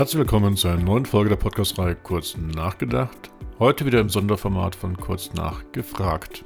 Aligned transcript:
Herzlich 0.00 0.20
willkommen 0.20 0.56
zu 0.56 0.66
einer 0.66 0.82
neuen 0.82 1.04
Folge 1.04 1.28
der 1.28 1.36
Podcast-Reihe 1.36 1.94
Kurz 1.94 2.34
nachgedacht. 2.34 3.30
Heute 3.58 3.84
wieder 3.84 4.00
im 4.00 4.08
Sonderformat 4.08 4.74
von 4.74 4.96
Kurz 4.96 5.34
nachgefragt. 5.34 6.42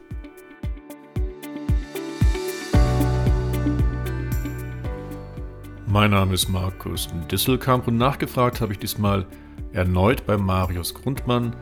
Mein 5.87 6.11
Name 6.11 6.35
ist 6.35 6.49
Markus 6.49 7.07
Disselkamp 7.31 7.87
und 7.87 7.97
nachgefragt 7.97 8.61
habe 8.61 8.73
ich 8.73 8.81
diesmal 8.81 9.25
erneut 9.73 10.27
bei 10.27 10.37
Marius 10.37 10.93
Grundmann. 10.93 11.55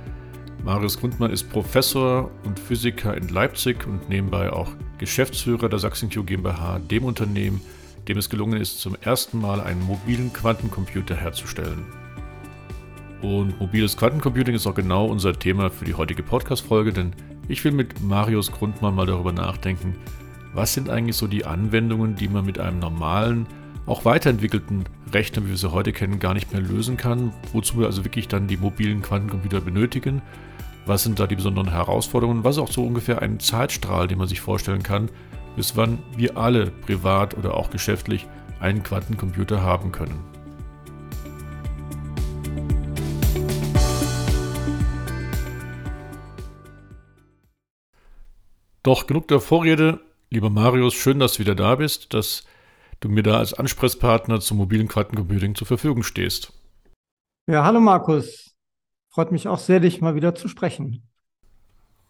Marius 0.64 0.98
Grundmann 0.98 1.30
ist 1.30 1.50
Professor 1.50 2.30
und 2.46 2.59
Physiker 2.59 3.15
in 3.15 3.29
Leipzig 3.29 3.87
und 3.87 4.09
nebenbei 4.09 4.51
auch 4.51 4.70
Geschäftsführer 4.96 5.68
der 5.68 5.79
Sachsen-Q 5.79 6.24
GmbH, 6.24 6.79
dem 6.79 7.04
Unternehmen, 7.04 7.60
dem 8.09 8.19
es 8.19 8.29
gelungen 8.29 8.61
ist, 8.61 8.80
zum 8.80 8.97
ersten 9.01 9.41
Mal 9.41 9.61
einen 9.61 9.83
mobilen 9.83 10.33
Quantencomputer 10.33 11.15
herzustellen. 11.15 11.84
Und 13.23 13.59
mobiles 13.60 13.97
Quantencomputing 13.97 14.55
ist 14.55 14.66
auch 14.66 14.74
genau 14.74 15.06
unser 15.06 15.33
Thema 15.38 15.70
für 15.70 15.84
die 15.84 15.95
heutige 15.95 16.23
Podcast-Folge, 16.23 16.93
denn 16.93 17.12
ich 17.48 17.65
will 17.65 17.73
mit 17.73 18.02
Marius 18.02 18.51
Grundmann 18.51 18.95
mal 18.95 19.07
darüber 19.07 19.33
nachdenken, 19.33 19.96
was 20.55 20.74
sind 20.74 20.91
eigentlich 20.91 21.16
so 21.16 21.27
die 21.27 21.45
Anwendungen, 21.45 22.16
die 22.16 22.29
man 22.29 22.45
mit 22.45 22.59
einem 22.59 22.79
normalen, 22.79 23.46
auch 23.87 24.05
weiterentwickelten 24.05 24.84
Rechner, 25.12 25.45
wie 25.45 25.51
wir 25.51 25.57
sie 25.57 25.73
heute 25.73 25.93
kennen, 25.93 26.19
gar 26.19 26.34
nicht 26.34 26.52
mehr 26.52 26.60
lösen 26.60 26.96
kann, 26.96 27.32
wozu 27.52 27.79
wir 27.79 27.87
also 27.87 28.05
wirklich 28.05 28.29
dann 28.29 28.46
die 28.46 28.57
mobilen 28.57 29.02
Quantencomputer 29.02 29.60
benötigen. 29.60 30.23
Was 30.87 31.05
sind 31.05 31.21
da 31.21 31.27
die 31.27 31.37
besonderen 31.37 31.71
Herausforderungen? 31.71 32.45
Was 32.45 32.57
ist 32.57 32.62
auch 32.62 32.71
so 32.71 32.84
ungefähr 32.84 33.23
ein 33.23 33.38
Zeitstrahl, 33.41 34.09
den 34.09 34.19
man 34.19 34.29
sich 34.29 34.41
vorstellen 34.41 34.82
kann, 34.82 35.09
bis 35.56 35.76
wann 35.76 35.98
wir 36.16 36.36
alle 36.36 36.70
privat 36.70 37.36
oder 37.36 37.54
auch 37.54 37.70
geschäftlich 37.70 38.26
einen 38.60 38.82
Quantencomputer 38.82 39.62
haben 39.62 39.92
können. 39.92 40.22
Doch 48.82 49.06
genug 49.06 49.28
der 49.28 49.40
Vorrede. 49.40 50.00
Lieber 50.30 50.50
Marius, 50.50 50.95
schön, 50.95 51.18
dass 51.20 51.34
du 51.34 51.38
wieder 51.40 51.54
da 51.54 51.76
bist, 51.76 52.14
dass 52.14 52.45
du 53.00 53.08
mir 53.08 53.23
da 53.23 53.38
als 53.38 53.54
Ansprechpartner 53.54 54.40
zum 54.40 54.56
mobilen 54.56 54.88
Quantencomputing 54.88 55.54
zur 55.54 55.66
Verfügung 55.66 56.02
stehst. 56.02 56.52
Ja, 57.46 57.64
hallo 57.64 57.80
Markus. 57.80 58.56
Freut 59.10 59.30
mich 59.30 59.46
auch 59.46 59.58
sehr, 59.58 59.80
dich 59.80 60.00
mal 60.00 60.14
wieder 60.14 60.34
zu 60.34 60.48
sprechen. 60.48 61.08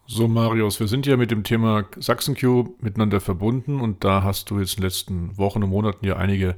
So, 0.05 0.27
Marius, 0.27 0.79
wir 0.79 0.87
sind 0.87 1.05
ja 1.05 1.15
mit 1.17 1.31
dem 1.31 1.43
Thema 1.43 1.85
SachsenQ 1.99 2.81
miteinander 2.81 3.21
verbunden 3.21 3.79
und 3.79 4.03
da 4.03 4.23
hast 4.23 4.49
du 4.49 4.59
jetzt 4.59 4.73
in 4.73 4.81
den 4.81 4.83
letzten 4.83 5.37
Wochen 5.37 5.63
und 5.63 5.69
Monaten 5.69 6.05
ja 6.05 6.17
einige 6.17 6.55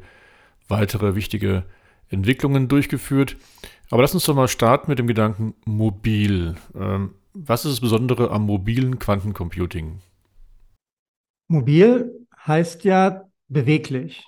weitere 0.68 1.16
wichtige 1.16 1.64
Entwicklungen 2.10 2.68
durchgeführt. 2.68 3.38
Aber 3.92 4.02
lass 4.02 4.16
uns 4.16 4.26
doch 4.26 4.36
mal 4.36 4.48
starten 4.48 4.90
mit 4.90 5.00
dem 5.00 5.08
Gedanken 5.08 5.54
mobil. 5.66 6.56
Ähm, 6.76 7.14
was 7.34 7.66
ist 7.66 7.74
das 7.74 7.82
Besondere 7.82 8.32
am 8.32 8.46
mobilen 8.46 8.98
Quantencomputing? 8.98 10.00
Mobil 11.48 12.28
heißt 12.48 12.84
ja 12.84 13.30
beweglich. 13.48 14.26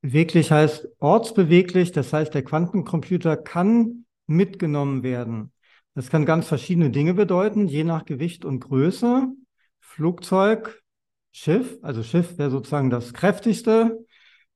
Beweglich 0.00 0.50
heißt 0.50 0.88
ortsbeweglich, 0.98 1.92
das 1.92 2.12
heißt, 2.12 2.34
der 2.34 2.42
Quantencomputer 2.42 3.36
kann 3.36 4.04
mitgenommen 4.26 5.04
werden. 5.04 5.52
Das 5.94 6.08
kann 6.08 6.24
ganz 6.24 6.46
verschiedene 6.46 6.90
Dinge 6.90 7.14
bedeuten, 7.14 7.68
je 7.68 7.84
nach 7.84 8.04
Gewicht 8.04 8.44
und 8.44 8.60
Größe. 8.60 9.28
Flugzeug, 9.80 10.82
Schiff, 11.32 11.78
also 11.82 12.02
Schiff 12.02 12.38
wäre 12.38 12.50
sozusagen 12.50 12.88
das 12.88 13.12
kräftigste. 13.12 13.98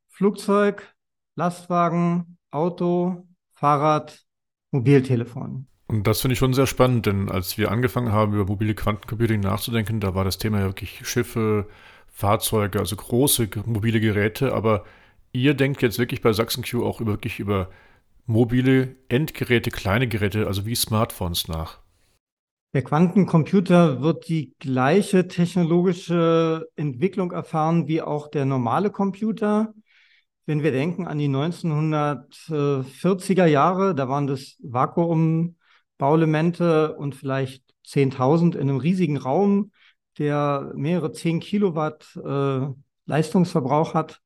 Flugzeug, 0.09 0.94
Lastwagen, 1.34 2.38
Auto, 2.50 3.27
Fahrrad, 3.53 4.25
Mobiltelefon. 4.71 5.66
Und 5.88 6.06
das 6.06 6.21
finde 6.21 6.33
ich 6.33 6.38
schon 6.38 6.55
sehr 6.55 6.66
spannend, 6.66 7.06
denn 7.06 7.31
als 7.31 7.59
wir 7.59 7.71
angefangen 7.71 8.12
haben, 8.12 8.33
über 8.34 8.47
mobile 8.47 8.75
Quantencomputing 8.75 9.41
nachzudenken, 9.41 10.00
da 10.00 10.15
war 10.15 10.25
das 10.25 10.39
Thema 10.39 10.60
ja 10.60 10.66
wirklich 10.66 11.06
Schiffe, 11.06 11.69
Fahrzeuge, 12.09 12.78
also 12.78 12.97
große 12.97 13.49
mobile 13.66 14.00
Geräte. 14.00 14.55
Aber 14.55 14.84
ihr 15.33 15.55
denkt 15.55 15.83
jetzt 15.83 15.99
wirklich 15.99 16.22
bei 16.22 16.33
SachsenQ 16.33 16.83
auch 16.83 17.05
wirklich 17.05 17.39
über 17.39 17.69
mobile 18.26 18.97
Endgeräte, 19.09 19.70
kleine 19.70 20.09
Geräte, 20.09 20.47
also 20.47 20.66
wie 20.66 20.75
Smartphones 20.75 21.48
nach? 21.48 21.78
Der 22.75 22.82
Quantencomputer 22.82 24.03
wird 24.03 24.28
die 24.28 24.54
gleiche 24.59 25.28
technologische 25.28 26.69
Entwicklung 26.76 27.32
erfahren 27.32 27.88
wie 27.88 28.03
auch 28.03 28.28
der 28.28 28.44
normale 28.44 28.91
Computer. 28.91 29.72
Wenn 30.44 30.62
wir 30.62 30.72
denken 30.72 31.06
an 31.06 31.16
die 31.16 31.28
1940er 31.28 33.47
Jahre, 33.47 33.94
da 33.94 34.10
waren 34.10 34.26
das 34.26 34.59
Vakuumbauelemente 34.60 36.94
und 36.97 37.15
vielleicht 37.15 37.65
10.000 37.86 38.56
in 38.56 38.69
einem 38.69 38.76
riesigen 38.76 39.16
Raum, 39.16 39.70
der 40.19 40.70
mehrere 40.75 41.12
10 41.12 41.41
Kilowatt 41.41 42.15
äh, 42.22 42.66
Leistungsverbrauch 43.06 43.94
hat. 43.94 44.20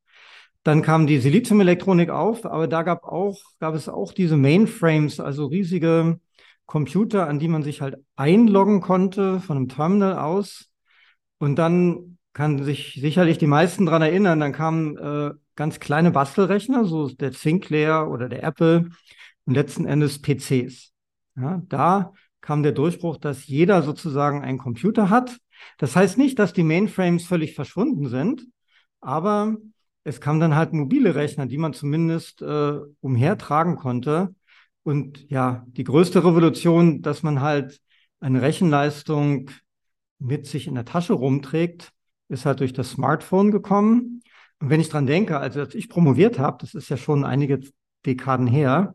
Dann 0.62 0.82
kam 0.82 1.06
die 1.06 1.19
Siliziumelektronik 1.19 2.10
auf, 2.10 2.44
aber 2.44 2.69
da 2.69 2.82
gab, 2.82 3.04
auch, 3.04 3.38
gab 3.60 3.75
es 3.75 3.88
auch 3.88 4.12
diese 4.12 4.37
Mainframes, 4.37 5.19
also 5.19 5.47
riesige 5.47 6.21
Computer, 6.66 7.26
an 7.26 7.38
die 7.38 7.48
man 7.48 7.62
sich 7.62 7.81
halt 7.81 7.97
einloggen 8.16 8.81
konnte 8.81 9.41
von 9.41 9.56
einem 9.56 9.69
Terminal 9.69 10.19
aus. 10.19 10.71
Und 11.38 11.56
dann 11.56 12.19
kann 12.32 12.62
sich 12.62 12.98
sicherlich 13.00 13.38
die 13.38 13.47
meisten 13.47 13.87
daran 13.87 14.03
erinnern, 14.03 14.38
dann 14.41 14.53
kamen 14.53 14.97
äh, 14.98 15.31
ganz 15.56 15.81
kleine 15.81 16.10
Bastelrechner, 16.10 16.84
so 16.84 17.09
der 17.09 17.32
Sinclair 17.32 18.09
oder 18.09 18.28
der 18.28 18.44
Apple 18.44 18.91
und 19.47 19.54
letzten 19.54 19.87
Endes 19.87 20.21
PCs. 20.21 20.92
Ja, 21.37 21.62
da 21.69 22.12
kam 22.41 22.62
der 22.62 22.72
Durchbruch, 22.72 23.16
dass 23.16 23.47
jeder 23.47 23.82
sozusagen 23.82 24.42
einen 24.42 24.59
Computer 24.59 25.10
hat. 25.10 25.38
Das 25.78 25.97
heißt 25.97 26.19
nicht, 26.19 26.38
dass 26.38 26.53
die 26.53 26.62
Mainframes 26.62 27.27
völlig 27.27 27.54
verschwunden 27.54 28.09
sind, 28.09 28.47
aber 29.00 29.56
es 30.05 30.21
kamen 30.21 30.41
dann 30.41 30.55
halt 30.55 30.72
mobile 30.72 31.15
Rechner, 31.15 31.47
die 31.47 31.59
man 31.59 31.72
zumindest 31.72 32.43
äh, 32.43 32.78
umhertragen 33.00 33.77
konnte. 33.77 34.34
Und 34.83 35.28
ja, 35.31 35.65
die 35.69 35.84
größte 35.84 36.25
Revolution, 36.25 37.03
dass 37.03 37.22
man 37.22 37.41
halt 37.41 37.81
eine 38.19 38.43
Rechenleistung 38.43 39.50
mit 40.19 40.47
sich 40.47 40.66
in 40.66 40.75
der 40.75 40.84
Tasche 40.84 41.12
rumträgt, 41.12 41.93
ist 42.28 42.47
halt 42.47 42.60
durch 42.60 42.72
das 42.72 42.91
Smartphone 42.91 43.50
gekommen. 43.50 44.22
Und 44.60 44.71
wenn 44.71 44.81
ich 44.81 44.89
dran 44.89 45.06
denke, 45.06 45.39
also 45.39 45.60
als 45.60 45.75
ich 45.75 45.89
promoviert 45.89 46.39
habe, 46.39 46.59
das 46.60 46.75
ist 46.75 46.89
ja 46.89 46.97
schon 46.97 47.25
einige 47.25 47.60
Dekaden 48.06 48.47
her, 48.47 48.94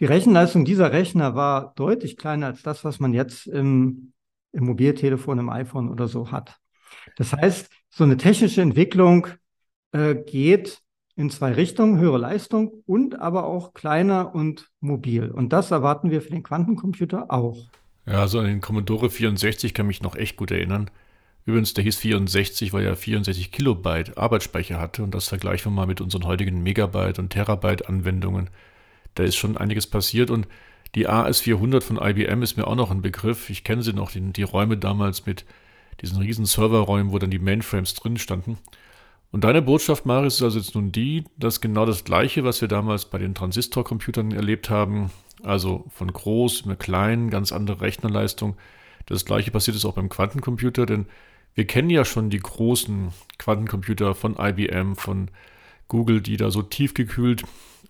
die 0.00 0.06
Rechenleistung 0.06 0.64
dieser 0.64 0.92
Rechner 0.92 1.34
war 1.34 1.74
deutlich 1.76 2.16
kleiner 2.16 2.46
als 2.46 2.62
das, 2.62 2.84
was 2.84 2.98
man 2.98 3.14
jetzt 3.14 3.46
im, 3.46 4.12
im 4.52 4.64
Mobiltelefon, 4.64 5.38
im 5.38 5.48
iPhone 5.48 5.88
oder 5.88 6.08
so 6.08 6.32
hat. 6.32 6.56
Das 7.16 7.32
heißt, 7.32 7.70
so 7.90 8.04
eine 8.04 8.16
technische 8.16 8.62
Entwicklung 8.62 9.28
äh, 9.92 10.14
geht 10.14 10.82
in 11.14 11.30
zwei 11.30 11.52
Richtungen, 11.52 11.98
höhere 11.98 12.18
Leistung 12.18 12.82
und 12.86 13.20
aber 13.20 13.44
auch 13.44 13.74
kleiner 13.74 14.34
und 14.34 14.70
mobil. 14.80 15.30
Und 15.30 15.52
das 15.52 15.70
erwarten 15.70 16.10
wir 16.10 16.22
für 16.22 16.30
den 16.30 16.42
Quantencomputer 16.42 17.30
auch. 17.30 17.68
Ja, 18.06 18.20
also 18.20 18.40
an 18.40 18.46
den 18.46 18.60
Commodore 18.60 19.10
64 19.10 19.74
kann 19.74 19.86
mich 19.86 20.02
noch 20.02 20.16
echt 20.16 20.36
gut 20.36 20.50
erinnern. 20.50 20.90
Übrigens, 21.44 21.74
der 21.74 21.84
hieß 21.84 21.96
64, 21.98 22.72
weil 22.72 22.84
er 22.84 22.96
64 22.96 23.50
Kilobyte 23.50 24.16
Arbeitsspeicher 24.16 24.80
hatte 24.80 25.02
und 25.02 25.14
das 25.14 25.28
vergleichen 25.28 25.72
wir 25.72 25.76
mal 25.76 25.86
mit 25.86 26.00
unseren 26.00 26.24
heutigen 26.24 26.62
Megabyte- 26.62 27.18
und 27.18 27.30
Terabyte-Anwendungen. 27.30 28.48
Da 29.14 29.24
ist 29.24 29.36
schon 29.36 29.56
einiges 29.56 29.86
passiert 29.86 30.30
und 30.30 30.46
die 30.94 31.08
AS400 31.08 31.80
von 31.80 31.98
IBM 32.00 32.42
ist 32.42 32.56
mir 32.56 32.66
auch 32.66 32.76
noch 32.76 32.90
ein 32.90 33.02
Begriff. 33.02 33.50
Ich 33.50 33.64
kenne 33.64 33.82
sie 33.82 33.92
noch, 33.92 34.12
die, 34.12 34.20
die 34.32 34.42
Räume 34.42 34.76
damals 34.76 35.26
mit 35.26 35.44
diesen 36.00 36.18
riesen 36.18 36.44
Serverräumen, 36.44 37.12
wo 37.12 37.18
dann 37.18 37.30
die 37.30 37.38
Mainframes 37.38 37.94
drin 37.94 38.18
standen. 38.18 38.58
Und 39.32 39.44
deine 39.44 39.62
Botschaft, 39.62 40.04
Marius, 40.04 40.36
ist 40.36 40.42
also 40.42 40.58
jetzt 40.58 40.74
nun 40.74 40.92
die, 40.92 41.24
dass 41.38 41.60
genau 41.62 41.86
das 41.86 42.04
Gleiche, 42.04 42.44
was 42.44 42.60
wir 42.60 42.68
damals 42.68 43.06
bei 43.06 43.18
den 43.18 43.34
Transistorcomputern 43.34 44.30
erlebt 44.30 44.68
haben, 44.68 45.10
also 45.42 45.86
von 45.88 46.12
groß 46.12 46.60
über 46.60 46.76
klein, 46.76 47.30
ganz 47.30 47.50
andere 47.50 47.80
Rechnerleistung, 47.80 48.56
das 49.06 49.24
Gleiche 49.24 49.50
passiert 49.50 49.76
ist 49.76 49.84
auch 49.84 49.94
beim 49.94 50.10
Quantencomputer, 50.10 50.86
denn 50.86 51.06
wir 51.54 51.66
kennen 51.66 51.90
ja 51.90 52.04
schon 52.04 52.30
die 52.30 52.38
großen 52.38 53.08
Quantencomputer 53.38 54.14
von 54.14 54.36
IBM, 54.38 54.96
von 54.96 55.30
Google, 55.88 56.20
die 56.20 56.36
da 56.36 56.50
so 56.50 56.62
tiefgekühlt 56.62 57.42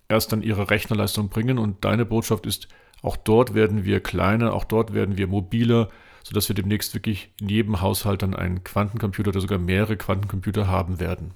erst 0.09 0.33
dann 0.33 0.43
ihre 0.43 0.71
Rechnerleistung 0.71 1.29
bringen. 1.29 1.59
Und 1.59 1.85
deine 1.85 2.05
Botschaft 2.05 2.47
ist, 2.47 2.69
auch 3.03 3.17
dort 3.17 3.55
werden 3.55 3.85
wir 3.85 4.01
kleiner, 4.01 4.55
auch 4.55 4.65
dort 4.65 4.95
werden 4.95 5.17
wir 5.17 5.27
mobiler, 5.27 5.89
sodass 6.25 6.49
wir 6.49 6.55
demnächst 6.55 6.95
wirklich 6.95 7.33
in 7.41 7.49
jedem 7.49 7.81
Haushalt 7.81 8.23
dann 8.23 8.35
einen 8.35 8.65
Quantencomputer 8.65 9.31
oder 9.31 9.41
sogar 9.41 9.59
mehrere 9.59 9.97
Quantencomputer 9.97 10.67
haben 10.67 11.01
werden. 11.01 11.35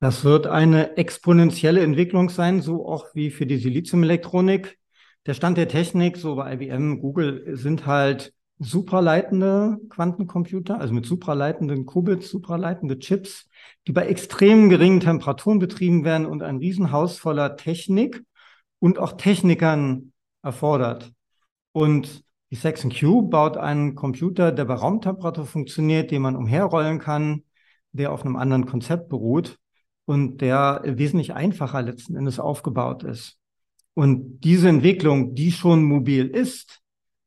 Das 0.00 0.24
wird 0.24 0.46
eine 0.46 0.96
exponentielle 0.96 1.82
Entwicklung 1.82 2.30
sein, 2.30 2.62
so 2.62 2.86
auch 2.86 3.06
wie 3.14 3.30
für 3.30 3.46
die 3.46 3.56
Siliziumelektronik. 3.56 4.78
Der 5.26 5.34
Stand 5.34 5.58
der 5.58 5.68
Technik, 5.68 6.16
so 6.16 6.36
bei 6.36 6.54
IBM, 6.54 7.00
Google, 7.00 7.56
sind 7.56 7.84
halt 7.84 8.32
supraleitende 8.60 9.78
Quantencomputer, 9.88 10.80
also 10.80 10.94
mit 10.94 11.06
supraleitenden 11.06 11.86
Qubits, 11.86 12.28
supraleitende 12.28 12.98
Chips, 12.98 13.48
die 13.86 13.92
bei 13.92 14.06
extrem 14.06 14.68
geringen 14.68 15.00
Temperaturen 15.00 15.58
betrieben 15.58 16.04
werden 16.04 16.26
und 16.26 16.42
ein 16.42 16.58
Riesenhaus 16.58 17.18
voller 17.18 17.56
Technik 17.56 18.22
und 18.78 18.98
auch 18.98 19.16
Technikern 19.16 20.12
erfordert. 20.42 21.12
Und 21.72 22.24
die 22.50 22.56
Saxon 22.56 22.92
Q 22.92 23.28
baut 23.28 23.56
einen 23.56 23.94
Computer, 23.94 24.52
der 24.52 24.64
bei 24.64 24.74
Raumtemperatur 24.74 25.46
funktioniert, 25.46 26.10
den 26.10 26.22
man 26.22 26.36
umherrollen 26.36 26.98
kann, 26.98 27.44
der 27.92 28.12
auf 28.12 28.24
einem 28.24 28.36
anderen 28.36 28.66
Konzept 28.66 29.08
beruht 29.08 29.58
und 30.06 30.40
der 30.40 30.82
wesentlich 30.84 31.34
einfacher 31.34 31.82
letzten 31.82 32.16
Endes 32.16 32.40
aufgebaut 32.40 33.02
ist. 33.02 33.38
Und 33.94 34.40
diese 34.40 34.68
Entwicklung, 34.68 35.34
die 35.34 35.52
schon 35.52 35.82
mobil 35.82 36.26
ist, 36.26 36.80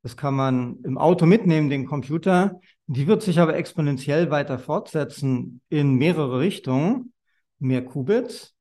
das 0.03 0.17
kann 0.17 0.33
man 0.33 0.79
im 0.83 0.97
Auto 0.97 1.27
mitnehmen, 1.27 1.69
den 1.69 1.85
Computer, 1.85 2.59
die 2.87 3.05
wird 3.05 3.21
sich 3.21 3.39
aber 3.39 3.55
exponentiell 3.55 4.31
weiter 4.31 4.57
fortsetzen 4.57 5.61
in 5.69 5.95
mehrere 5.95 6.39
Richtungen. 6.39 7.13
Mehr 7.59 7.85
Qubits, 7.85 8.55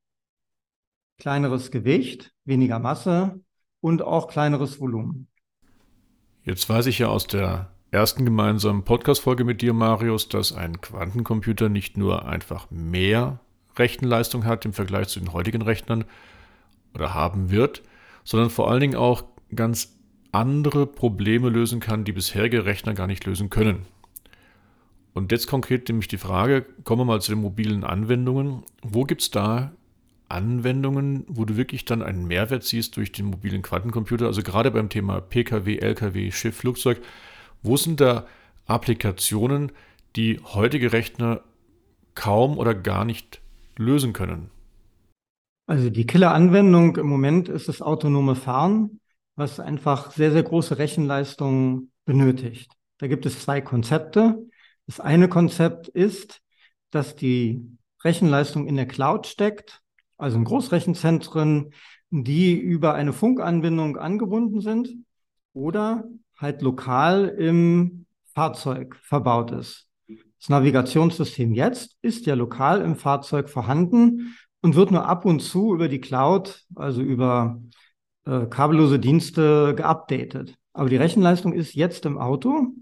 kleineres 1.17 1.71
Gewicht, 1.71 2.31
weniger 2.45 2.77
Masse 2.77 3.41
und 3.79 4.03
auch 4.03 4.27
kleineres 4.27 4.79
Volumen. 4.79 5.30
Jetzt 6.43 6.67
weiß 6.67 6.87
ich 6.87 6.97
ja 6.97 7.07
aus 7.07 7.27
der 7.27 7.69
ersten 7.91 8.25
gemeinsamen 8.25 8.83
Podcast-Folge 8.83 9.43
mit 9.43 9.61
dir, 9.61 9.73
Marius, 9.73 10.27
dass 10.27 10.53
ein 10.53 10.81
Quantencomputer 10.81 11.69
nicht 11.69 11.97
nur 11.97 12.25
einfach 12.25 12.71
mehr 12.71 13.39
Rechenleistung 13.77 14.43
hat 14.43 14.65
im 14.65 14.73
Vergleich 14.73 15.09
zu 15.09 15.19
den 15.19 15.33
heutigen 15.33 15.61
Rechnern 15.61 16.03
oder 16.95 17.13
haben 17.13 17.51
wird, 17.51 17.83
sondern 18.23 18.49
vor 18.49 18.71
allen 18.71 18.81
Dingen 18.81 18.95
auch 18.95 19.23
ganz 19.53 19.99
andere 20.31 20.87
Probleme 20.87 21.49
lösen 21.49 21.79
kann, 21.79 22.05
die 22.05 22.11
bisherige 22.11 22.65
Rechner 22.65 22.95
gar 22.95 23.05
nicht 23.05 23.23
lösen 23.25 23.51
können. 23.51 23.85
Und 25.13 25.31
jetzt 25.31 25.45
konkret 25.45 25.87
nämlich 25.89 26.07
die 26.07 26.17
Frage, 26.17 26.65
kommen 26.83 27.01
wir 27.01 27.05
mal 27.05 27.21
zu 27.21 27.33
den 27.33 27.41
mobilen 27.41 27.83
Anwendungen. 27.83 28.63
Wo 28.81 29.03
gibt 29.03 29.21
es 29.21 29.29
da 29.29 29.73
Anwendungen, 30.31 31.25
wo 31.27 31.45
du 31.45 31.57
wirklich 31.57 31.85
dann 31.85 32.01
einen 32.01 32.25
Mehrwert 32.25 32.63
siehst 32.63 32.97
durch 32.97 33.11
den 33.11 33.25
mobilen 33.25 33.61
Quantencomputer? 33.61 34.25
Also 34.27 34.41
gerade 34.43 34.71
beim 34.71 34.89
Thema 34.89 35.21
Pkw, 35.21 35.77
Lkw, 35.77 36.31
Schiff, 36.31 36.57
Flugzeug. 36.57 37.01
Wo 37.61 37.77
sind 37.77 38.01
da 38.01 38.25
Applikationen, 38.65 39.71
die 40.15 40.39
heutige 40.39 40.93
Rechner 40.93 41.41
kaum 42.15 42.57
oder 42.57 42.73
gar 42.73 43.05
nicht 43.05 43.41
lösen 43.77 44.13
können? 44.13 44.49
Also 45.67 45.89
die 45.89 46.05
Killer-Anwendung 46.05 46.97
im 46.97 47.07
Moment 47.07 47.47
ist 47.47 47.67
das 47.67 47.81
autonome 47.81 48.35
Fahren, 48.35 48.99
was 49.35 49.59
einfach 49.59 50.11
sehr, 50.11 50.31
sehr 50.31 50.43
große 50.43 50.77
Rechenleistungen 50.77 51.91
benötigt. 52.05 52.73
Da 52.97 53.07
gibt 53.07 53.25
es 53.25 53.41
zwei 53.41 53.61
Konzepte. 53.61 54.37
Das 54.87 54.99
eine 54.99 55.29
Konzept 55.29 55.87
ist, 55.87 56.41
dass 56.89 57.15
die 57.15 57.65
Rechenleistung 58.03 58.67
in 58.67 58.75
der 58.75 58.87
Cloud 58.87 59.27
steckt, 59.27 59.80
also 60.21 60.37
in 60.37 60.43
Großrechenzentren, 60.43 61.73
die 62.11 62.53
über 62.57 62.93
eine 62.93 63.13
Funkanbindung 63.13 63.97
angebunden 63.97 64.61
sind 64.61 64.89
oder 65.53 66.03
halt 66.37 66.61
lokal 66.61 67.27
im 67.27 68.05
Fahrzeug 68.33 68.97
verbaut 69.01 69.51
ist. 69.51 69.87
Das 70.39 70.49
Navigationssystem 70.49 71.53
jetzt 71.53 71.97
ist 72.01 72.25
ja 72.25 72.35
lokal 72.35 72.81
im 72.81 72.95
Fahrzeug 72.95 73.49
vorhanden 73.49 74.35
und 74.61 74.75
wird 74.75 74.91
nur 74.91 75.05
ab 75.07 75.25
und 75.25 75.39
zu 75.39 75.73
über 75.73 75.87
die 75.87 76.01
Cloud, 76.01 76.65
also 76.75 77.01
über 77.01 77.61
äh, 78.25 78.45
kabellose 78.45 78.99
Dienste 78.99 79.73
geupdatet. 79.75 80.55
Aber 80.73 80.89
die 80.89 80.97
Rechenleistung 80.97 81.53
ist 81.53 81.75
jetzt 81.75 82.05
im 82.05 82.17
Auto 82.17 82.73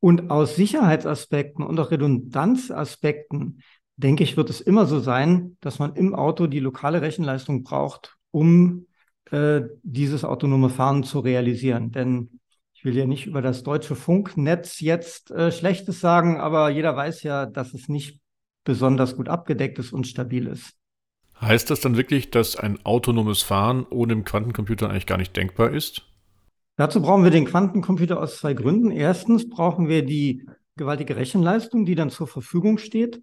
und 0.00 0.30
aus 0.30 0.56
Sicherheitsaspekten 0.56 1.64
und 1.64 1.78
auch 1.78 1.90
Redundanzaspekten, 1.90 3.62
denke 4.02 4.24
ich, 4.24 4.36
wird 4.36 4.50
es 4.50 4.60
immer 4.60 4.86
so 4.86 5.00
sein, 5.00 5.56
dass 5.60 5.78
man 5.78 5.94
im 5.94 6.14
Auto 6.14 6.46
die 6.46 6.60
lokale 6.60 7.02
Rechenleistung 7.02 7.62
braucht, 7.62 8.16
um 8.30 8.86
äh, 9.30 9.62
dieses 9.82 10.24
autonome 10.24 10.68
Fahren 10.68 11.04
zu 11.04 11.20
realisieren. 11.20 11.90
Denn 11.90 12.40
ich 12.74 12.84
will 12.84 12.96
ja 12.96 13.06
nicht 13.06 13.26
über 13.26 13.42
das 13.42 13.62
deutsche 13.62 13.94
Funknetz 13.94 14.80
jetzt 14.80 15.30
äh, 15.30 15.52
Schlechtes 15.52 16.00
sagen, 16.00 16.40
aber 16.40 16.70
jeder 16.70 16.96
weiß 16.96 17.22
ja, 17.22 17.46
dass 17.46 17.74
es 17.74 17.88
nicht 17.88 18.20
besonders 18.64 19.16
gut 19.16 19.28
abgedeckt 19.28 19.78
ist 19.78 19.92
und 19.92 20.06
stabil 20.06 20.46
ist. 20.46 20.74
Heißt 21.40 21.70
das 21.70 21.80
dann 21.80 21.96
wirklich, 21.96 22.30
dass 22.30 22.56
ein 22.56 22.84
autonomes 22.84 23.42
Fahren 23.42 23.84
ohne 23.90 24.14
den 24.14 24.24
Quantencomputer 24.24 24.88
eigentlich 24.88 25.06
gar 25.06 25.18
nicht 25.18 25.36
denkbar 25.36 25.70
ist? 25.70 26.06
Dazu 26.76 27.02
brauchen 27.02 27.24
wir 27.24 27.30
den 27.30 27.44
Quantencomputer 27.44 28.20
aus 28.20 28.38
zwei 28.38 28.54
Gründen. 28.54 28.90
Erstens 28.90 29.48
brauchen 29.48 29.88
wir 29.88 30.04
die 30.04 30.46
gewaltige 30.76 31.16
Rechenleistung, 31.16 31.84
die 31.84 31.94
dann 31.94 32.10
zur 32.10 32.26
Verfügung 32.26 32.78
steht. 32.78 33.22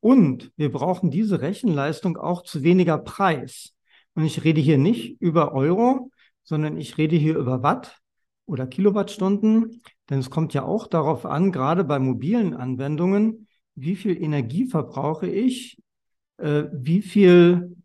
Und 0.00 0.50
wir 0.56 0.72
brauchen 0.72 1.10
diese 1.10 1.40
Rechenleistung 1.40 2.16
auch 2.16 2.42
zu 2.42 2.62
weniger 2.62 2.98
Preis. 2.98 3.74
Und 4.14 4.24
ich 4.24 4.44
rede 4.44 4.60
hier 4.60 4.78
nicht 4.78 5.20
über 5.20 5.52
Euro, 5.52 6.10
sondern 6.42 6.76
ich 6.76 6.98
rede 6.98 7.16
hier 7.16 7.36
über 7.36 7.62
Watt 7.62 8.00
oder 8.46 8.66
Kilowattstunden, 8.66 9.82
denn 10.08 10.18
es 10.18 10.30
kommt 10.30 10.54
ja 10.54 10.64
auch 10.64 10.86
darauf 10.88 11.24
an, 11.24 11.52
gerade 11.52 11.84
bei 11.84 11.98
mobilen 11.98 12.54
Anwendungen, 12.54 13.46
wie 13.76 13.94
viel 13.94 14.20
Energie 14.20 14.66
verbrauche 14.66 15.28
ich, 15.28 15.78
äh, 16.38 16.64
wie 16.72 17.02
viel 17.02 17.76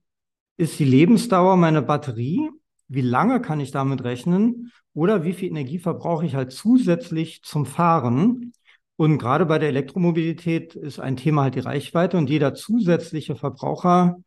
ist 0.58 0.80
die 0.80 0.86
Lebensdauer 0.86 1.58
meiner 1.58 1.82
Batterie, 1.82 2.50
wie 2.88 3.02
lange 3.02 3.42
kann 3.42 3.60
ich 3.60 3.72
damit 3.72 4.04
rechnen 4.04 4.72
oder 4.94 5.24
wie 5.24 5.34
viel 5.34 5.50
Energie 5.50 5.80
verbrauche 5.80 6.26
ich 6.26 6.36
halt 6.36 6.52
zusätzlich 6.52 7.44
zum 7.44 7.66
Fahren. 7.66 8.54
Und 8.98 9.18
gerade 9.18 9.46
bei 9.46 9.60
der 9.60 9.70
Elektromobilität 9.70 10.76
ist 10.76 11.00
ein 11.00 11.18
Thema 11.18 11.44
halt 11.44 11.56
die 11.56 11.60
Reichweite 11.60 12.18
und 12.18 12.30
jeder 12.30 12.54
zusätzliche 12.54 13.36
Verbraucher 13.36 14.18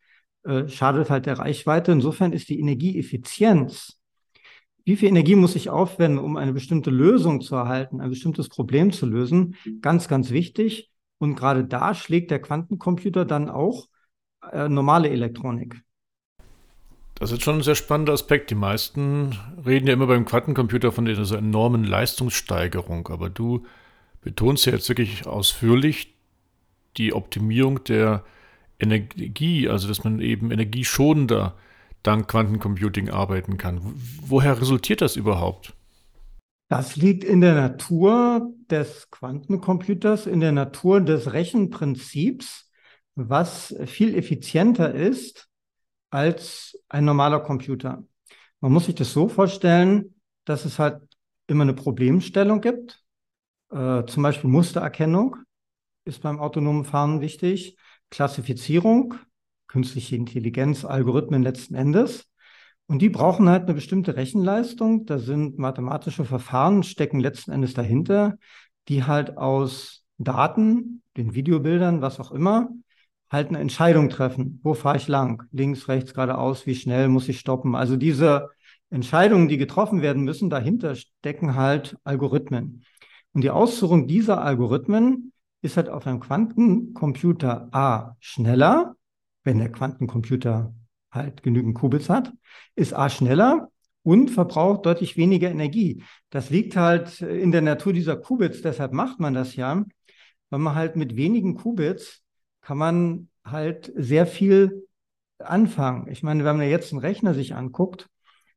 äh, 0.45 0.69
schadet 0.69 1.11
halt 1.11 1.27
der 1.27 1.39
Reichweite. 1.39 1.93
Insofern 1.93 2.33
ist 2.33 2.49
die 2.49 2.61
Energieeffizienz 2.61 3.99
wie 4.89 4.97
viel 4.97 5.11
Energie 5.11 5.35
muss 5.35 5.55
ich 5.55 5.69
aufwenden, 5.69 6.19
um 6.19 6.39
eine 6.39 6.55
bestimmte 6.55 6.89
Lösung 6.89 7.43
zu 7.43 7.55
erhalten, 7.55 8.01
ein 8.01 8.09
bestimmtes 8.09 8.49
Problem 8.49 8.91
zu 8.91 9.05
lösen? 9.05 9.55
Ganz, 9.83 10.09
ganz 10.09 10.31
wichtig. 10.31 10.91
Und 11.19 11.35
gerade 11.35 11.67
da 11.67 11.93
schlägt 11.95 12.31
der 12.31 12.41
Quantencomputer 12.41 13.27
dann 13.27 13.51
auch 13.51 13.85
äh, 14.51 14.67
normale 14.67 15.11
Elektronik. 15.11 15.83
Das 17.17 17.33
ist 17.33 17.43
schon 17.43 17.57
ein 17.57 17.63
sehr 17.63 17.75
spannender 17.75 18.15
Aspekt. 18.15 18.49
Die 18.49 18.55
meisten 18.55 19.37
reden 19.67 19.89
ja 19.89 19.93
immer 19.93 20.07
beim 20.07 20.25
Quantencomputer 20.25 20.91
von 20.91 21.05
dieser 21.05 21.37
enormen 21.37 21.85
Leistungssteigerung, 21.85 23.09
aber 23.09 23.29
du 23.29 23.67
betonst 24.21 24.67
ja 24.67 24.73
jetzt 24.73 24.89
wirklich 24.89 25.27
ausführlich 25.27 26.15
die 26.97 27.13
Optimierung 27.13 27.85
der 27.85 28.25
Energie, 28.79 29.69
also 29.69 29.89
dass 29.89 30.05
man 30.05 30.21
eben 30.21 30.51
energieschonender 30.51 31.57
dank 32.03 32.29
Quantencomputing 32.29 33.11
arbeiten 33.11 33.57
kann. 33.57 33.81
Woher 34.23 34.61
resultiert 34.61 35.01
das 35.01 35.17
überhaupt? 35.17 35.75
Das 36.69 36.97
liegt 36.97 37.25
in 37.25 37.41
der 37.41 37.55
Natur 37.55 38.53
des 38.71 39.11
Quantencomputers, 39.11 40.27
in 40.27 40.41
der 40.41 40.53
Natur 40.53 41.01
des 41.01 41.33
Rechenprinzips, 41.33 42.71
was 43.15 43.75
viel 43.87 44.15
effizienter 44.15 44.95
ist 44.95 45.49
als 46.11 46.79
ein 46.89 47.05
normaler 47.05 47.41
Computer. 47.41 48.05
Man 48.61 48.73
muss 48.73 48.87
sich 48.87 48.95
das 48.95 49.13
so 49.13 49.29
vorstellen, 49.29 50.15
dass 50.45 50.65
es 50.65 50.79
halt 50.79 51.01
immer 51.47 51.63
eine 51.63 51.75
Problemstellung 51.75 52.61
gibt. 52.61 53.03
Äh, 53.71 54.05
zum 54.07 54.23
Beispiel 54.23 54.51
Mustererkennung 54.51 55.37
ist 56.05 56.23
beim 56.23 56.41
autonomen 56.41 56.85
Fahren 56.85 57.21
wichtig. 57.21 57.77
Klassifizierung 58.11 59.15
künstliche 59.69 60.17
Intelligenz, 60.17 60.85
Algorithmen 60.85 61.43
letzten 61.43 61.75
Endes. 61.75 62.27
Und 62.87 63.03
die 63.03 63.11
brauchen 63.11 63.49
halt 63.49 63.65
eine 63.65 63.75
bestimmte 63.75 64.17
Rechenleistung. 64.17 65.05
Da 65.05 65.19
sind 65.19 65.59
mathematische 65.59 66.25
Verfahren, 66.25 66.83
stecken 66.83 67.21
letzten 67.21 67.53
Endes 67.53 67.75
dahinter, 67.75 68.39
die 68.89 69.05
halt 69.05 69.37
aus 69.37 70.05
Daten, 70.17 71.03
den 71.17 71.35
Videobildern, 71.35 72.01
was 72.01 72.19
auch 72.19 72.33
immer, 72.33 72.71
halt 73.31 73.49
eine 73.49 73.59
Entscheidung 73.59 74.09
treffen. 74.09 74.59
Wo 74.63 74.73
fahre 74.73 74.97
ich 74.97 75.07
lang? 75.07 75.45
Links, 75.53 75.87
rechts, 75.87 76.15
geradeaus? 76.15 76.67
Wie 76.67 76.75
schnell 76.75 77.09
muss 77.09 77.29
ich 77.29 77.39
stoppen? 77.39 77.75
Also 77.75 77.97
diese 77.97 78.49
Entscheidungen, 78.89 79.49
die 79.49 79.59
getroffen 79.59 80.01
werden 80.01 80.25
müssen, 80.25 80.49
dahinter 80.49 80.95
stecken 80.97 81.55
halt 81.55 81.97
Algorithmen. 82.05 82.85
Und 83.33 83.43
die 83.43 83.51
Ausführung 83.51 84.07
dieser 84.07 84.43
Algorithmen 84.43 85.33
ist 85.61 85.77
halt 85.77 85.89
auf 85.89 86.07
einem 86.07 86.21
Quantencomputer 86.21 87.69
A 87.73 88.17
schneller 88.21 88.97
wenn 89.49 89.59
der 89.59 89.73
Quantencomputer 89.73 90.75
halt 91.11 91.43
genügend 91.43 91.75
Qubits 91.75 92.11
hat, 92.11 92.35
ist 92.75 92.93
A 92.93 93.09
schneller 93.09 93.71
und 94.03 94.31
verbraucht 94.31 94.85
deutlich 94.85 95.17
weniger 95.17 95.51
Energie. 95.51 96.03
Das 96.29 96.51
liegt 96.51 96.77
halt 96.77 97.23
in 97.23 97.51
der 97.51 97.63
Natur 97.63 97.95
dieser 97.95 98.17
Qubits, 98.17 98.61
deshalb 98.61 98.93
macht 98.93 99.21
man 99.21 99.33
das 99.33 99.57
ja, 99.57 99.87
weil 100.51 100.59
man 100.59 100.75
halt 100.75 100.97
mit 100.97 101.17
wenigen 101.17 101.55
Qubits 101.55 102.23
kann 102.61 102.77
man 102.77 103.31
halt 103.43 103.91
sehr 103.97 104.27
viel 104.27 104.87
anfangen. 105.39 106.09
Ich 106.11 106.23
meine, 106.23 106.45
wenn 106.45 106.59
man 106.59 106.69
jetzt 106.69 106.93
einen 106.93 107.01
Rechner 107.01 107.33
sich 107.33 107.55
anguckt, 107.55 108.07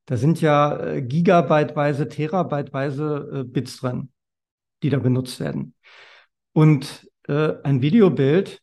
da 0.07 0.17
sind 0.17 0.41
ja 0.41 0.77
äh, 0.77 1.01
gigabyteweise, 1.01 2.09
terabyteweise 2.09 3.31
äh, 3.33 3.43
Bits 3.45 3.77
drin, 3.77 4.09
die 4.83 4.89
da 4.89 4.99
benutzt 4.99 5.39
werden. 5.39 5.73
Und 6.53 7.09
äh, 7.27 7.53
ein 7.63 7.81
Videobild 7.81 8.61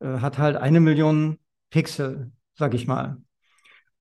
äh, 0.00 0.18
hat 0.18 0.38
halt 0.38 0.56
eine 0.56 0.80
Million 0.80 1.38
Pixel, 1.70 2.32
sag 2.54 2.74
ich 2.74 2.86
mal. 2.86 3.18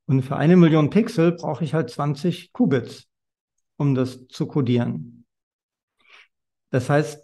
Und 0.06 0.24
für 0.24 0.36
eine 0.36 0.58
Million 0.58 0.90
Pixel 0.90 1.34
brauche 1.34 1.64
ich 1.64 1.74
halt 1.74 1.90
20 1.90 2.52
Qubits, 2.52 3.08
um 3.78 3.96
das 3.96 4.28
zu 4.28 4.46
codieren. 4.46 5.26
Das 6.70 6.90
heißt, 6.90 7.22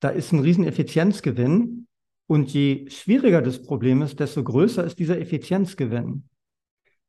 da 0.00 0.10
ist 0.10 0.32
ein 0.32 0.40
riesen 0.40 0.64
Effizienzgewinn. 0.64 1.86
Und 2.26 2.52
je 2.52 2.88
schwieriger 2.90 3.40
das 3.40 3.62
Problem 3.62 4.02
ist, 4.02 4.20
desto 4.20 4.44
größer 4.44 4.84
ist 4.84 4.98
dieser 4.98 5.18
Effizienzgewinn. 5.18 6.28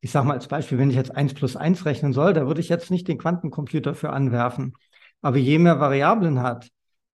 Ich 0.00 0.12
sage 0.12 0.26
mal 0.26 0.34
als 0.34 0.48
Beispiel, 0.48 0.78
wenn 0.78 0.88
ich 0.88 0.96
jetzt 0.96 1.14
1 1.14 1.34
plus 1.34 1.56
1 1.56 1.84
rechnen 1.84 2.14
soll, 2.14 2.32
da 2.32 2.46
würde 2.46 2.60
ich 2.60 2.70
jetzt 2.70 2.90
nicht 2.90 3.06
den 3.06 3.18
Quantencomputer 3.18 3.94
für 3.94 4.10
anwerfen. 4.10 4.74
Aber 5.22 5.36
je 5.36 5.58
mehr 5.58 5.80
Variablen 5.80 6.40
hat, 6.40 6.68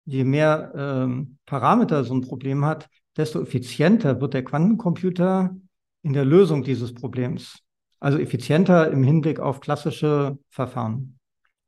je 0.04 0.24
mehr 0.24 0.72
ähm, 0.76 1.38
Parameter 1.46 2.04
so 2.04 2.14
ein 2.14 2.20
Problem 2.20 2.64
hat, 2.64 2.88
desto 3.16 3.40
effizienter 3.40 4.20
wird 4.20 4.34
der 4.34 4.44
Quantencomputer 4.44 5.56
in 6.02 6.12
der 6.12 6.24
Lösung 6.24 6.62
dieses 6.62 6.94
Problems. 6.94 7.58
Also 7.98 8.18
effizienter 8.18 8.90
im 8.90 9.02
Hinblick 9.02 9.40
auf 9.40 9.60
klassische 9.60 10.38
Verfahren, 10.50 11.18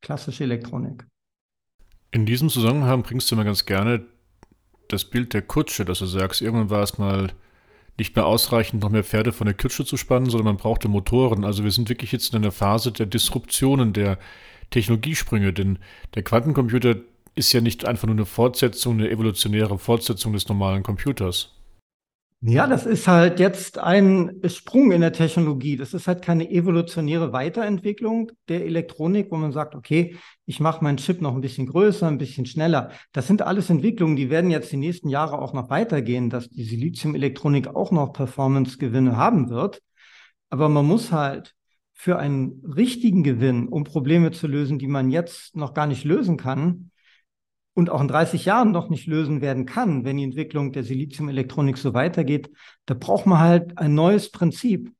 klassische 0.03 0.45
Elektronik. 0.45 1.07
In 2.11 2.27
diesem 2.27 2.49
Zusammenhang 2.49 3.03
bringst 3.03 3.31
du 3.31 3.35
immer 3.35 3.45
ganz 3.45 3.67
gerne 3.67 4.07
das 4.89 5.05
Bild 5.05 5.35
der 5.35 5.43
Kutsche, 5.43 5.85
dass 5.85 5.99
du 5.99 6.07
sagst, 6.07 6.41
irgendwann 6.41 6.71
war 6.71 6.83
es 6.83 6.99
mal 6.99 7.33
nicht 7.99 8.15
mehr 8.15 8.27
ausreichend, 8.27 8.83
noch 8.83 8.91
mehr 8.91 9.05
Pferde 9.05 9.33
von 9.33 9.47
der 9.47 9.55
Kutsche 9.55 9.85
zu 9.85 9.97
spannen, 9.97 10.31
sondern 10.31 10.47
man 10.47 10.57
brauchte 10.57 10.89
Motoren. 10.89 11.45
Also 11.45 11.65
wir 11.65 11.71
sind 11.73 11.89
wirklich 11.89 12.13
jetzt 12.13 12.33
in 12.33 12.39
einer 12.39 12.53
Phase 12.53 12.93
der 12.93 13.07
Disruptionen, 13.07 13.93
der 13.93 14.19
Technologiesprünge, 14.71 15.53
denn 15.53 15.79
der 16.15 16.23
Quantencomputer 16.23 16.97
ist 17.35 17.53
ja 17.53 17.61
nicht 17.61 17.87
einfach 17.87 18.07
nur 18.07 18.17
eine 18.17 18.27
Fortsetzung, 18.27 18.95
eine 18.95 19.11
evolutionäre 19.11 19.79
Fortsetzung 19.79 20.33
des 20.33 20.49
normalen 20.49 20.83
Computers. 20.83 21.55
Ja, 22.41 22.69
das 22.69 22.87
ist 22.87 23.09
halt 23.09 23.41
jetzt 23.41 23.79
ein 23.79 24.41
Sprung 24.47 24.93
in 24.93 25.01
der 25.01 25.13
Technologie. 25.13 25.77
Das 25.77 25.93
ist 25.93 26.07
halt 26.07 26.23
keine 26.23 26.49
evolutionäre 26.49 27.33
Weiterentwicklung 27.33 28.31
der 28.49 28.65
Elektronik, 28.65 29.33
wo 29.33 29.37
man 29.37 29.51
sagt, 29.51 29.75
okay, 29.75 30.17
ich 30.47 30.61
mache 30.61 30.85
meinen 30.85 30.99
Chip 30.99 31.21
noch 31.21 31.35
ein 31.35 31.41
bisschen 31.41 31.67
größer, 31.67 32.07
ein 32.07 32.19
bisschen 32.19 32.47
schneller. 32.47 32.93
Das 33.11 33.27
sind 33.27 33.43
alles 33.43 33.71
Entwicklungen, 33.71 34.15
die 34.15 34.31
werden 34.31 34.53
jetzt 34.53 34.71
die 34.71 34.77
nächsten 34.77 35.09
Jahre 35.09 35.41
auch 35.41 35.53
noch 35.53 35.69
weitergehen, 35.69 36.31
dass 36.31 36.49
die 36.49 36.63
Silizium-Elektronik 36.63 37.75
auch 37.75 37.91
noch 37.91 38.13
Performance-Gewinne 38.13 39.17
haben 39.17 39.51
wird. 39.51 39.83
Aber 40.49 40.69
man 40.69 40.87
muss 40.87 41.11
halt 41.11 41.57
für 42.01 42.17
einen 42.17 42.63
richtigen 42.65 43.25
Gewinn, 43.25 43.67
um 43.67 43.83
Probleme 43.83 44.31
zu 44.31 44.47
lösen, 44.47 44.79
die 44.79 44.87
man 44.87 45.11
jetzt 45.11 45.57
noch 45.57 45.75
gar 45.75 45.89
nicht 45.89 46.05
lösen 46.05 46.37
kann, 46.37 46.93
und 47.75 47.91
auch 47.91 48.01
in 48.01 48.09
30 48.09 48.45
Jahren 48.45 48.73
noch 48.73 48.89
nicht 48.89 49.07
lösen 49.07 49.41
werden 49.41 49.65
kann, 49.65 50.05
wenn 50.05 50.17
die 50.17 50.25
Entwicklung 50.25 50.73
der 50.73 50.83
Siliziumelektronik 50.83 51.79
so 51.79 51.95
weitergeht, 51.95 52.51
da 52.87 52.95
braucht 52.95 53.25
man 53.25 53.39
halt 53.39 53.79
ein 53.79 53.95
neues 53.95 54.33
Prinzip. 54.33 54.93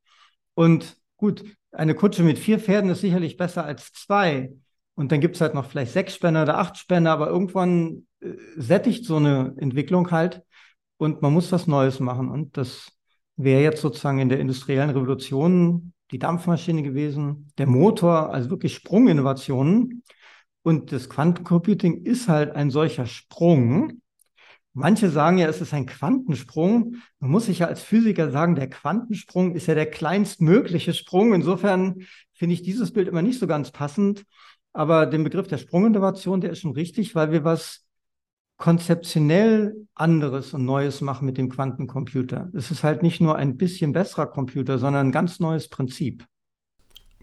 Und 0.55 0.97
gut, 1.17 1.45
eine 1.73 1.97
Kutsche 1.97 2.23
mit 2.23 2.39
vier 2.39 2.61
Pferden 2.61 2.91
ist 2.91 3.01
sicherlich 3.01 3.37
besser 3.37 3.65
als 3.65 3.93
zwei. 3.93 4.53
Und 4.95 5.11
dann 5.11 5.21
gibt 5.21 5.35
es 5.35 5.41
halt 5.41 5.55
noch 5.55 5.69
vielleicht 5.69 5.93
sechs 5.93 6.15
Spänner 6.15 6.43
oder 6.45 6.59
acht 6.59 6.77
Spänner, 6.77 7.11
aber 7.11 7.27
irgendwann 7.27 8.07
äh, 8.21 8.35
sättigt 8.57 9.05
so 9.05 9.17
eine 9.17 9.55
Entwicklung 9.57 10.13
halt 10.13 10.43
und 10.99 11.21
man 11.21 11.33
muss 11.33 11.51
was 11.51 11.67
Neues 11.67 11.99
machen. 11.99 12.29
Und 12.29 12.57
das 12.57 12.93
wäre 13.35 13.63
jetzt 13.63 13.81
sozusagen 13.81 14.21
in 14.21 14.29
der 14.29 14.39
industriellen 14.39 14.91
Revolution 14.91 15.93
die 16.11 16.19
Dampfmaschine 16.19 16.83
gewesen, 16.83 17.53
der 17.59 17.67
Motor, 17.67 18.33
also 18.33 18.51
wirklich 18.51 18.75
Sprunginnovationen. 18.75 20.03
Und 20.63 20.93
das 20.93 21.09
Quantencomputing 21.09 22.05
ist 22.05 22.29
halt 22.29 22.55
ein 22.55 22.71
solcher 22.71 23.07
Sprung. 23.07 24.01
Manche 24.73 25.11
sagen 25.11 25.39
ja, 25.39 25.49
es 25.49 25.61
ist 25.61 25.75
ein 25.75 25.87
Quantensprung. 25.87 26.97
Man 27.21 27.31
muss 27.31 27.47
sich 27.47 27.61
ja 27.61 27.67
als 27.67 27.83
Physiker 27.83 28.31
sagen, 28.31 28.55
der 28.55 28.71
Quantensprung 28.71 29.55
ist 29.55 29.67
ja 29.67 29.75
der 29.75 29.91
kleinstmögliche 29.91 30.95
Sprung. 30.95 31.35
Insofern 31.35 32.03
finde 32.33 32.55
ich 32.55 32.63
dieses 32.63 32.93
Bild 32.93 33.09
immer 33.09 33.23
nicht 33.23 33.39
so 33.39 33.47
ganz 33.47 33.71
passend. 33.71 34.25
Aber 34.73 35.07
den 35.07 35.25
Begriff 35.25 35.49
der 35.49 35.59
Sprunginnovation, 35.59 36.41
der 36.41 36.51
ist 36.51 36.61
schon 36.61 36.73
richtig, 36.73 37.15
weil 37.15 37.33
wir 37.33 37.45
was 37.45 37.88
konzeptionell 38.59 39.87
anderes 39.95 40.53
und 40.53 40.65
Neues 40.65 41.01
machen 41.01 41.25
mit 41.27 41.39
dem 41.39 41.49
Quantencomputer. 41.49 42.51
Es 42.55 42.71
ist 42.71 42.85
halt 42.85 43.03
nicht 43.03 43.21
nur 43.21 43.37
ein 43.37 43.57
bisschen 43.57 43.93
besserer 43.93 44.27
Computer, 44.27 44.79
sondern 44.79 45.07
ein 45.09 45.13
ganz 45.13 45.41
neues 45.41 45.69
Prinzip. 45.69 46.27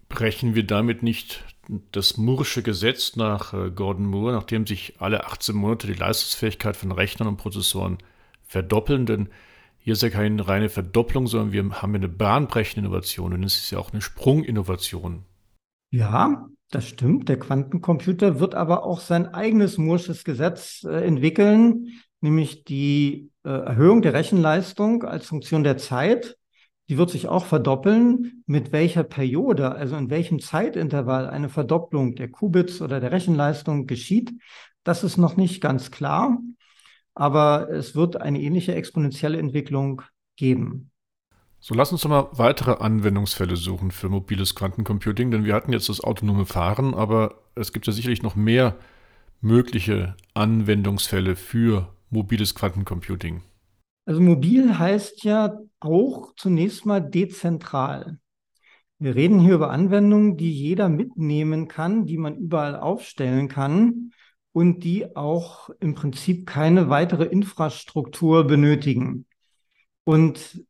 Brechen 0.08 0.56
wir 0.56 0.66
damit 0.66 1.04
nicht 1.04 1.44
das 1.92 2.18
Mursche 2.18 2.64
Gesetz 2.64 3.16
nach 3.16 3.54
äh, 3.54 3.70
Gordon 3.72 4.06
Moore, 4.06 4.34
nachdem 4.34 4.66
sich 4.66 4.96
alle 5.00 5.26
18 5.26 5.56
Monate 5.56 5.88
die 5.88 5.94
Leistungsfähigkeit 5.94 6.78
von 6.78 6.92
Rechnern 6.92 7.28
und 7.28 7.38
Prozessoren 7.38 7.98
verdoppeln? 8.44 9.06
Denn 9.06 9.30
hier 9.78 9.94
ist 9.94 10.04
ja 10.04 10.10
keine 10.10 10.48
reine 10.48 10.70
Verdopplung, 10.70 11.28
sondern 11.28 11.52
wir 11.52 11.82
haben 11.82 11.96
eine 11.96 12.08
bahnbrechende 12.08 12.88
Innovation 12.88 13.34
und 13.34 13.44
es 13.44 13.58
ist 13.58 13.72
ja 13.72 13.80
auch 13.80 13.92
eine 13.92 14.02
Sprunginnovation. 14.02 15.26
Ja, 15.92 16.48
das 16.72 16.88
stimmt. 16.88 17.30
Der 17.30 17.40
Quantencomputer 17.40 18.40
wird 18.40 18.56
aber 18.56 18.84
auch 18.84 19.00
sein 19.00 19.34
eigenes 19.34 19.78
Mursches 19.78 20.24
Gesetz 20.24 20.84
äh, 20.84 21.06
entwickeln, 21.06 21.88
nämlich 22.22 22.64
die 22.64 23.32
äh, 23.44 23.50
Erhöhung 23.50 24.02
der 24.02 24.14
Rechenleistung 24.14 25.04
als 25.04 25.28
Funktion 25.28 25.64
der 25.64 25.78
Zeit 25.78 26.38
die 26.90 26.98
wird 26.98 27.10
sich 27.10 27.28
auch 27.28 27.46
verdoppeln. 27.46 28.44
Mit 28.46 28.72
welcher 28.72 29.04
Periode, 29.04 29.72
also 29.72 29.96
in 29.96 30.10
welchem 30.10 30.40
Zeitintervall 30.40 31.30
eine 31.30 31.50
Verdopplung 31.50 32.16
der 32.16 32.30
Qubits 32.30 32.82
oder 32.82 33.00
der 33.00 33.12
Rechenleistung 33.12 33.88
geschieht, 33.88 34.34
das 34.84 35.04
ist 35.04 35.18
noch 35.18 35.36
nicht 35.36 35.62
ganz 35.62 35.92
klar. 35.92 36.40
Aber 37.16 37.70
es 37.70 37.96
wird 37.96 38.18
eine 38.22 38.42
ähnliche 38.42 38.76
exponentielle 38.76 39.38
Entwicklung 39.38 40.02
geben. 40.36 40.92
So, 41.68 41.74
lass 41.74 41.92
uns 41.92 42.02
doch 42.02 42.12
mal 42.12 42.30
weitere 42.34 42.74
Anwendungsfälle 42.74 43.56
suchen 43.56 43.90
für 43.90 44.08
mobiles 44.08 44.54
Quantencomputing, 44.54 45.32
denn 45.32 45.46
wir 45.46 45.56
hatten 45.56 45.74
jetzt 45.74 45.90
das 45.90 46.00
autonome 46.00 46.46
Fahren, 46.46 46.94
aber 46.94 47.40
es 47.56 47.74
gibt 47.74 47.88
ja 47.88 47.92
sicherlich 47.92 48.22
noch 48.22 48.36
mehr 48.36 48.76
mögliche 49.42 50.16
Anwendungsfälle 50.36 51.36
für 51.36 51.92
mobiles 52.12 52.54
Quantencomputing. 52.54 53.42
Also 54.06 54.22
mobil 54.22 54.78
heißt 54.78 55.24
ja 55.24 55.58
auch 55.80 56.36
zunächst 56.36 56.86
mal 56.86 57.00
dezentral. 57.00 58.20
Wir 59.00 59.16
reden 59.16 59.40
hier 59.40 59.56
über 59.56 59.72
Anwendungen, 59.72 60.38
die 60.38 60.54
jeder 60.54 60.88
mitnehmen 60.88 61.68
kann, 61.68 62.06
die 62.06 62.20
man 62.20 62.38
überall 62.38 62.76
aufstellen 62.76 63.48
kann 63.48 64.12
und 64.52 64.84
die 64.84 65.16
auch 65.16 65.72
im 65.80 65.96
Prinzip 65.96 66.46
keine 66.46 66.90
weitere 66.90 67.24
Infrastruktur 67.24 68.44
benötigen. 68.44 69.26
Und 70.04 70.64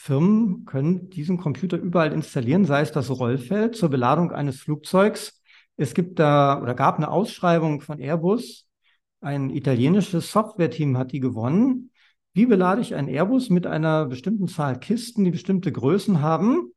Firmen 0.00 0.64
können 0.64 1.10
diesen 1.10 1.38
Computer 1.38 1.76
überall 1.76 2.12
installieren, 2.12 2.64
sei 2.64 2.82
es 2.82 2.92
das 2.92 3.10
Rollfeld 3.10 3.74
zur 3.74 3.88
Beladung 3.88 4.30
eines 4.30 4.60
Flugzeugs. 4.60 5.42
Es 5.76 5.92
gibt 5.92 6.20
da 6.20 6.62
oder 6.62 6.74
gab 6.74 6.98
eine 6.98 7.10
Ausschreibung 7.10 7.80
von 7.80 7.98
Airbus. 7.98 8.68
Ein 9.20 9.50
italienisches 9.50 10.30
Softwareteam 10.30 10.96
hat 10.96 11.10
die 11.10 11.18
gewonnen. 11.18 11.90
Wie 12.32 12.46
belade 12.46 12.80
ich 12.80 12.94
einen 12.94 13.08
Airbus 13.08 13.50
mit 13.50 13.66
einer 13.66 14.06
bestimmten 14.06 14.46
Zahl 14.46 14.78
Kisten, 14.78 15.24
die 15.24 15.32
bestimmte 15.32 15.72
Größen 15.72 16.22
haben? 16.22 16.72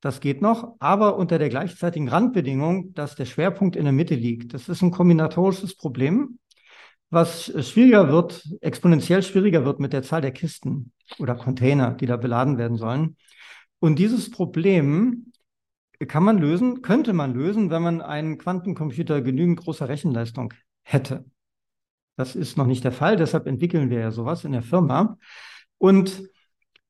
Das 0.00 0.20
geht 0.20 0.40
noch, 0.40 0.76
aber 0.78 1.18
unter 1.18 1.38
der 1.38 1.50
gleichzeitigen 1.50 2.08
Randbedingung, 2.08 2.94
dass 2.94 3.16
der 3.16 3.26
Schwerpunkt 3.26 3.76
in 3.76 3.84
der 3.84 3.92
Mitte 3.92 4.14
liegt. 4.14 4.54
Das 4.54 4.70
ist 4.70 4.80
ein 4.80 4.90
kombinatorisches 4.90 5.76
Problem, 5.76 6.38
was 7.10 7.52
schwieriger 7.68 8.08
wird, 8.08 8.48
exponentiell 8.62 9.22
schwieriger 9.22 9.66
wird 9.66 9.78
mit 9.78 9.92
der 9.92 10.02
Zahl 10.02 10.22
der 10.22 10.32
Kisten 10.32 10.92
oder 11.18 11.34
Container, 11.34 11.92
die 11.92 12.06
da 12.06 12.16
beladen 12.16 12.58
werden 12.58 12.76
sollen. 12.76 13.16
Und 13.78 13.98
dieses 13.98 14.30
Problem 14.30 15.32
kann 16.08 16.24
man 16.24 16.38
lösen, 16.38 16.82
könnte 16.82 17.12
man 17.12 17.34
lösen, 17.34 17.70
wenn 17.70 17.82
man 17.82 18.02
einen 18.02 18.38
Quantencomputer 18.38 19.22
genügend 19.22 19.60
großer 19.60 19.88
Rechenleistung 19.88 20.52
hätte. 20.82 21.24
Das 22.16 22.34
ist 22.34 22.56
noch 22.56 22.66
nicht 22.66 22.84
der 22.84 22.92
Fall, 22.92 23.16
deshalb 23.16 23.46
entwickeln 23.46 23.90
wir 23.90 24.00
ja 24.00 24.10
sowas 24.10 24.44
in 24.44 24.52
der 24.52 24.62
Firma. 24.62 25.18
Und 25.78 26.22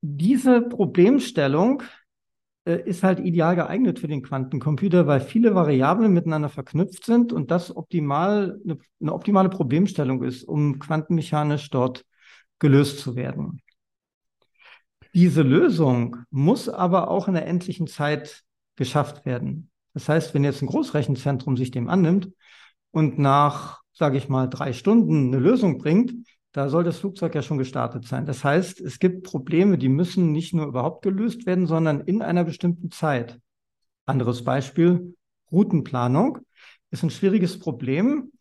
diese 0.00 0.62
Problemstellung 0.62 1.82
äh, 2.64 2.82
ist 2.84 3.02
halt 3.02 3.20
ideal 3.20 3.56
geeignet 3.56 3.98
für 3.98 4.08
den 4.08 4.22
Quantencomputer, 4.22 5.06
weil 5.06 5.20
viele 5.20 5.54
Variablen 5.54 6.12
miteinander 6.12 6.48
verknüpft 6.48 7.04
sind 7.04 7.32
und 7.32 7.50
das 7.50 7.74
optimal 7.74 8.60
eine, 8.64 8.78
eine 9.00 9.12
optimale 9.12 9.48
Problemstellung 9.48 10.22
ist, 10.22 10.44
um 10.44 10.78
quantenmechanisch 10.78 11.70
dort 11.70 12.04
gelöst 12.58 13.00
zu 13.00 13.16
werden. 13.16 13.60
Diese 15.16 15.42
Lösung 15.42 16.18
muss 16.30 16.68
aber 16.68 17.10
auch 17.10 17.26
in 17.26 17.34
der 17.34 17.46
endlichen 17.46 17.88
Zeit 17.88 18.44
geschafft 18.76 19.26
werden. 19.26 19.70
Das 19.94 20.08
heißt, 20.08 20.32
wenn 20.34 20.44
jetzt 20.44 20.62
ein 20.62 20.68
Großrechenzentrum 20.68 21.56
sich 21.56 21.72
dem 21.72 21.88
annimmt 21.88 22.30
und 22.92 23.18
nach 23.18 23.80
sage 23.96 24.18
ich 24.18 24.28
mal, 24.28 24.46
drei 24.46 24.72
Stunden 24.72 25.28
eine 25.28 25.38
Lösung 25.38 25.78
bringt, 25.78 26.12
da 26.52 26.68
soll 26.68 26.84
das 26.84 26.98
Flugzeug 26.98 27.34
ja 27.34 27.42
schon 27.42 27.58
gestartet 27.58 28.06
sein. 28.06 28.26
Das 28.26 28.44
heißt, 28.44 28.80
es 28.80 28.98
gibt 28.98 29.24
Probleme, 29.24 29.78
die 29.78 29.88
müssen 29.88 30.32
nicht 30.32 30.54
nur 30.54 30.66
überhaupt 30.66 31.02
gelöst 31.02 31.46
werden, 31.46 31.66
sondern 31.66 32.00
in 32.02 32.22
einer 32.22 32.44
bestimmten 32.44 32.90
Zeit. 32.90 33.40
Anderes 34.04 34.44
Beispiel, 34.44 35.14
Routenplanung 35.50 36.38
ist 36.90 37.02
ein 37.02 37.10
schwieriges 37.10 37.58
Problem, 37.58 38.32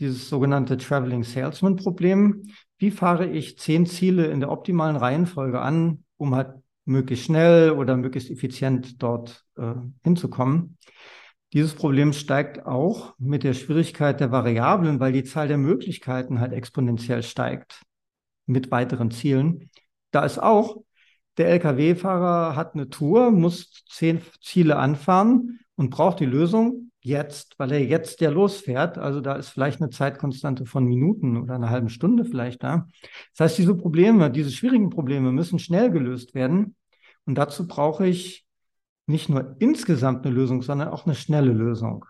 dieses 0.00 0.28
sogenannte 0.28 0.78
Traveling 0.78 1.24
Salesman 1.24 1.76
Problem. 1.76 2.42
Wie 2.78 2.90
fahre 2.90 3.26
ich 3.26 3.58
zehn 3.58 3.86
Ziele 3.86 4.26
in 4.26 4.40
der 4.40 4.50
optimalen 4.50 4.96
Reihenfolge 4.96 5.60
an, 5.60 6.04
um 6.16 6.34
halt 6.34 6.54
möglichst 6.84 7.26
schnell 7.26 7.70
oder 7.70 7.96
möglichst 7.96 8.30
effizient 8.30 9.02
dort 9.02 9.44
äh, 9.56 9.74
hinzukommen. 10.02 10.78
Dieses 11.52 11.74
Problem 11.74 12.12
steigt 12.12 12.66
auch 12.66 13.14
mit 13.18 13.44
der 13.44 13.52
Schwierigkeit 13.52 14.20
der 14.20 14.32
Variablen, 14.32 15.00
weil 15.00 15.12
die 15.12 15.24
Zahl 15.24 15.48
der 15.48 15.58
Möglichkeiten 15.58 16.40
halt 16.40 16.52
exponentiell 16.52 17.22
steigt 17.22 17.82
mit 18.46 18.70
weiteren 18.70 19.10
Zielen. 19.10 19.70
Da 20.10 20.24
ist 20.24 20.38
auch, 20.38 20.82
der 21.36 21.48
Lkw-Fahrer 21.50 22.56
hat 22.56 22.74
eine 22.74 22.88
Tour, 22.88 23.30
muss 23.30 23.84
zehn 23.88 24.22
Ziele 24.40 24.76
anfahren 24.76 25.60
und 25.76 25.90
braucht 25.90 26.20
die 26.20 26.26
Lösung 26.26 26.91
jetzt, 27.02 27.58
weil 27.58 27.72
er 27.72 27.84
jetzt 27.84 28.20
ja 28.20 28.30
losfährt. 28.30 28.96
Also 28.96 29.20
da 29.20 29.34
ist 29.34 29.48
vielleicht 29.48 29.80
eine 29.80 29.90
Zeitkonstante 29.90 30.66
von 30.66 30.84
Minuten 30.84 31.36
oder 31.36 31.54
einer 31.54 31.70
halben 31.70 31.88
Stunde 31.88 32.24
vielleicht 32.24 32.62
da. 32.62 32.88
Das 33.32 33.40
heißt, 33.40 33.58
diese 33.58 33.74
Probleme, 33.74 34.30
diese 34.30 34.50
schwierigen 34.50 34.90
Probleme 34.90 35.32
müssen 35.32 35.58
schnell 35.58 35.90
gelöst 35.90 36.34
werden. 36.34 36.76
Und 37.26 37.36
dazu 37.36 37.66
brauche 37.66 38.06
ich 38.06 38.46
nicht 39.06 39.28
nur 39.28 39.56
insgesamt 39.58 40.24
eine 40.24 40.34
Lösung, 40.34 40.62
sondern 40.62 40.88
auch 40.88 41.06
eine 41.06 41.14
schnelle 41.14 41.52
Lösung, 41.52 42.04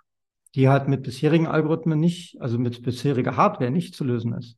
die 0.54 0.68
halt 0.68 0.88
mit 0.88 1.02
bisherigen 1.02 1.46
Algorithmen 1.46 1.98
nicht, 1.98 2.40
also 2.40 2.58
mit 2.58 2.82
bisheriger 2.82 3.36
Hardware 3.36 3.70
nicht 3.70 3.94
zu 3.94 4.04
lösen 4.04 4.34
ist. 4.34 4.56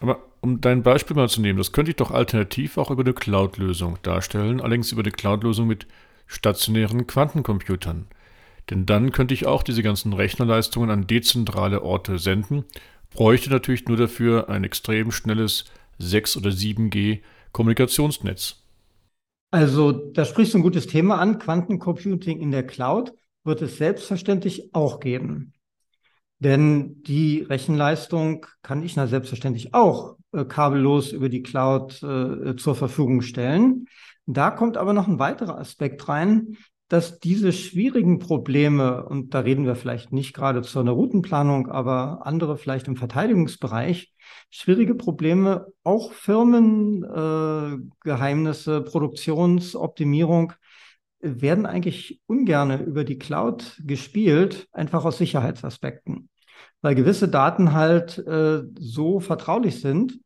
Aber 0.00 0.20
um 0.40 0.60
dein 0.60 0.82
Beispiel 0.82 1.16
mal 1.16 1.28
zu 1.28 1.40
nehmen, 1.40 1.58
das 1.58 1.72
könnte 1.72 1.92
ich 1.92 1.96
doch 1.96 2.10
alternativ 2.10 2.76
auch 2.76 2.90
über 2.90 3.02
eine 3.02 3.14
Cloud-Lösung 3.14 3.98
darstellen, 4.02 4.60
allerdings 4.60 4.92
über 4.92 5.02
eine 5.02 5.12
Cloud-Lösung 5.12 5.66
mit 5.66 5.86
stationären 6.26 7.06
Quantencomputern. 7.06 8.06
Denn 8.70 8.86
dann 8.86 9.12
könnte 9.12 9.34
ich 9.34 9.46
auch 9.46 9.62
diese 9.62 9.82
ganzen 9.82 10.12
Rechnerleistungen 10.12 10.90
an 10.90 11.06
dezentrale 11.06 11.82
Orte 11.82 12.18
senden, 12.18 12.64
bräuchte 13.10 13.50
natürlich 13.50 13.86
nur 13.86 13.96
dafür 13.96 14.48
ein 14.48 14.64
extrem 14.64 15.10
schnelles 15.10 15.64
6 15.98 16.36
oder 16.36 16.50
7G 16.50 17.20
Kommunikationsnetz. 17.52 18.62
Also, 19.50 19.92
da 19.92 20.24
sprichst 20.24 20.54
du 20.54 20.58
ein 20.58 20.62
gutes 20.62 20.86
Thema 20.86 21.18
an. 21.18 21.38
Quantencomputing 21.38 22.40
in 22.40 22.50
der 22.50 22.66
Cloud 22.66 23.12
wird 23.44 23.60
es 23.60 23.76
selbstverständlich 23.76 24.74
auch 24.74 24.98
geben. 25.00 25.52
Denn 26.38 27.02
die 27.02 27.42
Rechenleistung 27.42 28.46
kann 28.62 28.82
ich 28.82 28.96
na 28.96 29.06
selbstverständlich 29.06 29.74
auch 29.74 30.16
äh, 30.32 30.44
kabellos 30.44 31.12
über 31.12 31.28
die 31.28 31.42
Cloud 31.42 32.02
äh, 32.02 32.56
zur 32.56 32.74
Verfügung 32.74 33.22
stellen. 33.22 33.86
Da 34.26 34.50
kommt 34.50 34.76
aber 34.76 34.92
noch 34.92 35.06
ein 35.06 35.18
weiterer 35.18 35.58
Aspekt 35.58 36.08
rein, 36.08 36.56
dass 36.92 37.18
diese 37.20 37.52
schwierigen 37.54 38.18
Probleme, 38.18 39.06
und 39.06 39.32
da 39.32 39.40
reden 39.40 39.64
wir 39.64 39.76
vielleicht 39.76 40.12
nicht 40.12 40.34
gerade 40.34 40.60
zu 40.60 40.78
einer 40.78 40.90
Routenplanung, 40.90 41.70
aber 41.70 42.26
andere 42.26 42.58
vielleicht 42.58 42.86
im 42.86 42.96
Verteidigungsbereich, 42.96 44.12
schwierige 44.50 44.94
Probleme 44.94 45.68
auch 45.84 46.12
Firmengeheimnisse, 46.12 48.76
äh, 48.76 48.80
Produktionsoptimierung 48.82 50.52
werden 51.20 51.64
eigentlich 51.64 52.20
ungern 52.26 52.84
über 52.84 53.04
die 53.04 53.16
Cloud 53.16 53.80
gespielt, 53.86 54.68
einfach 54.72 55.06
aus 55.06 55.16
Sicherheitsaspekten, 55.16 56.28
weil 56.82 56.94
gewisse 56.94 57.28
Daten 57.28 57.72
halt 57.72 58.18
äh, 58.18 58.64
so 58.78 59.18
vertraulich 59.18 59.80
sind, 59.80 60.20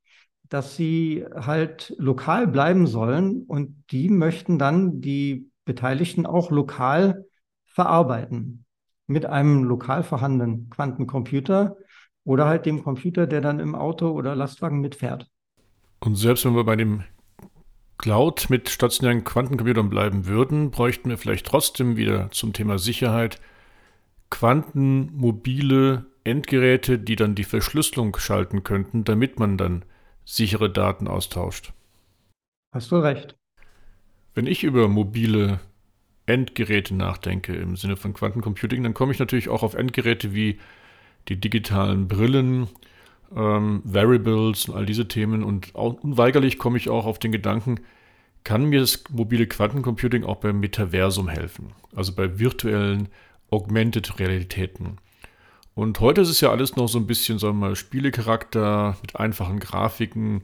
dass 0.49 0.75
sie 0.75 1.25
halt 1.33 1.95
lokal 1.97 2.49
bleiben 2.49 2.89
sollen 2.89 3.45
und 3.47 3.85
die 3.93 4.09
möchten 4.09 4.59
dann 4.59 5.01
die 5.01 5.49
Beteiligten 5.67 6.25
auch 6.25 6.51
lokal 6.51 7.27
verarbeiten 7.67 8.65
mit 9.07 9.27
einem 9.27 9.65
lokal 9.65 10.03
vorhandenen 10.03 10.71
Quantencomputer 10.71 11.77
oder 12.25 12.47
halt 12.47 12.65
dem 12.65 12.83
Computer, 12.83 13.27
der 13.27 13.43
dann 13.43 13.61
im 13.61 13.75
Auto 13.75 14.09
oder 14.11 14.35
Lastwagen 14.35 14.81
mitfährt. 14.81 15.29
Und 16.01 16.17
selbst 16.17 16.45
wenn 16.45 16.57
wir 16.57 16.65
bei 16.65 16.77
dem 16.77 17.05
Cloud 17.99 18.51
mit 18.51 18.69
stationären 18.69 19.25
Quantencomputern 19.25 19.91
bleiben 19.91 20.27
würden, 20.27 20.71
bräuchten 20.71 21.09
wir 21.09 21.19
vielleicht 21.19 21.47
trotzdem 21.47 21.97
wieder 21.97 22.31
zum 22.31 22.53
Thema 22.53 22.79
Sicherheit 22.79 23.41
quantenmobile 24.31 26.07
Endgeräte, 26.25 26.99
die 26.99 27.17
dann 27.17 27.35
die 27.35 27.45
Verschlüsselung 27.45 28.17
schalten 28.17 28.65
könnten, 28.65 29.05
damit 29.05 29.39
man 29.39 29.57
dann 29.57 29.85
sichere 30.25 30.71
Daten 30.71 31.07
austauscht. 31.07 31.73
Hast 32.73 32.91
du 32.91 32.97
recht. 32.97 33.37
Wenn 34.37 34.47
ich 34.47 34.65
über 34.65 34.87
mobile 34.87 35.61
Endgeräte 36.27 36.95
nachdenke 36.95 37.55
im 37.55 37.75
Sinne 37.75 37.97
von 37.97 38.13
Quantencomputing, 38.13 38.83
dann 38.83 38.93
komme 38.93 39.13
ich 39.13 39.19
natürlich 39.19 39.49
auch 39.49 39.63
auf 39.63 39.73
Endgeräte 39.73 40.35
wie 40.35 40.59
die 41.29 41.41
digitalen 41.41 42.07
Brillen, 42.07 42.69
ähm, 43.35 43.81
Variables 43.85 44.69
und 44.69 44.77
all 44.77 44.85
diese 44.85 45.09
Themen. 45.09 45.43
Und 45.43 45.75
unweigerlich 45.75 46.59
komme 46.59 46.77
ich 46.77 46.91
auch 46.91 47.07
auf 47.07 47.19
den 47.19 47.33
Gedanken, 47.33 47.81
kann 48.45 48.67
mir 48.67 48.81
das 48.81 49.05
mobile 49.11 49.47
Quantencomputing 49.47 50.25
auch 50.25 50.37
beim 50.37 50.61
Metaversum 50.61 51.29
helfen? 51.29 51.73
Also 51.95 52.15
bei 52.15 52.39
virtuellen 52.39 53.09
Augmented 53.51 54.19
Realitäten. 54.19 54.99
Und 55.75 55.99
heute 56.01 56.21
ist 56.21 56.29
es 56.29 56.43
ja 56.43 56.51
alles 56.51 56.77
noch 56.77 56.89
so 56.89 56.99
ein 56.99 57.07
bisschen, 57.07 57.39
sagen 57.39 57.59
wir 57.59 57.69
mal, 57.69 57.77
Spielecharakter 57.77 58.99
mit 59.01 59.17
einfachen 59.17 59.61
Grafiken, 59.61 60.43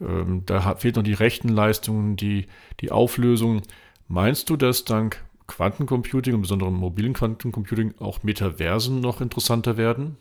ähm, 0.00 0.42
da 0.46 0.76
fehlt 0.76 0.96
noch 0.96 1.02
die 1.02 1.14
Rechenleistung, 1.14 2.16
die, 2.16 2.46
die 2.80 2.90
Auflösung. 2.90 3.62
Meinst 4.08 4.50
du, 4.50 4.56
dass 4.56 4.84
dank 4.84 5.24
Quantencomputing 5.46 6.34
und 6.34 6.42
besonders 6.42 6.70
mobilen 6.70 7.12
Quantencomputing 7.12 7.94
auch 7.98 8.22
Metaversen 8.22 9.00
noch 9.00 9.20
interessanter 9.20 9.76
werden? 9.76 10.16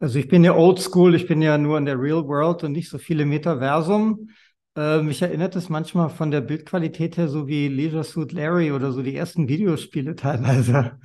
Also 0.00 0.18
ich 0.18 0.28
bin 0.28 0.42
ja 0.42 0.54
oldschool, 0.54 1.14
ich 1.14 1.28
bin 1.28 1.42
ja 1.42 1.58
nur 1.58 1.78
in 1.78 1.84
der 1.84 2.00
Real 2.00 2.26
World 2.26 2.64
und 2.64 2.72
nicht 2.72 2.88
so 2.88 2.98
viele 2.98 3.24
Metaversum. 3.24 4.30
Äh, 4.76 5.02
mich 5.02 5.22
erinnert 5.22 5.54
es 5.54 5.68
manchmal 5.68 6.08
von 6.08 6.30
der 6.30 6.40
Bildqualität 6.40 7.16
her 7.16 7.28
so 7.28 7.46
wie 7.46 7.68
Leisure 7.68 8.04
Suit 8.04 8.32
Larry 8.32 8.72
oder 8.72 8.90
so 8.90 9.02
die 9.02 9.14
ersten 9.14 9.48
Videospiele 9.48 10.16
teilweise. 10.16 10.98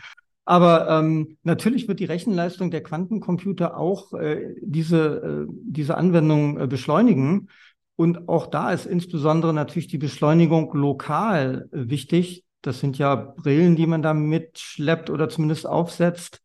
Aber 0.45 0.89
ähm, 0.89 1.37
natürlich 1.43 1.89
wird 1.89 1.99
die 1.99 2.05
Rechenleistung 2.05 2.71
der 2.71 2.81
Quantencomputer 2.81 3.77
auch 3.77 4.13
äh, 4.13 4.55
diese, 4.61 5.45
äh, 5.45 5.53
diese 5.65 5.97
Anwendung 5.97 6.57
äh, 6.57 6.67
beschleunigen. 6.67 7.49
Und 7.97 8.29
auch 8.29 8.47
da 8.47 8.71
ist 8.71 8.85
insbesondere 8.85 9.53
natürlich 9.53 9.87
die 9.87 9.97
Beschleunigung 9.97 10.73
lokal 10.73 11.67
äh, 11.73 11.89
wichtig. 11.89 12.45
Das 12.61 12.79
sind 12.79 12.97
ja 12.97 13.15
Brillen, 13.15 13.75
die 13.75 13.87
man 13.87 14.01
da 14.03 14.13
mitschleppt 14.13 15.09
oder 15.09 15.27
zumindest 15.29 15.67
aufsetzt. 15.67 16.41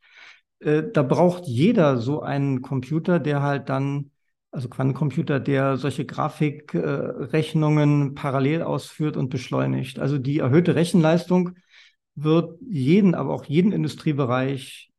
Äh, 0.60 0.84
da 0.92 1.02
braucht 1.02 1.46
jeder 1.46 1.98
so 1.98 2.22
einen 2.22 2.62
Computer, 2.62 3.20
der 3.20 3.42
halt 3.42 3.68
dann, 3.68 4.10
also 4.50 4.70
Quantencomputer, 4.70 5.40
der 5.40 5.76
solche 5.76 6.06
Grafikrechnungen 6.06 8.14
parallel 8.14 8.62
ausführt 8.62 9.18
und 9.18 9.28
beschleunigt. 9.28 9.98
Also 9.98 10.16
die 10.16 10.38
erhöhte 10.38 10.74
Rechenleistung 10.74 11.58
wird 12.14 12.58
jeden, 12.66 13.14
aber 13.14 13.34
auch 13.34 13.44
jeden 13.44 13.72
Industriebereich 13.72 14.90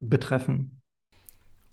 betreffen. 0.00 0.82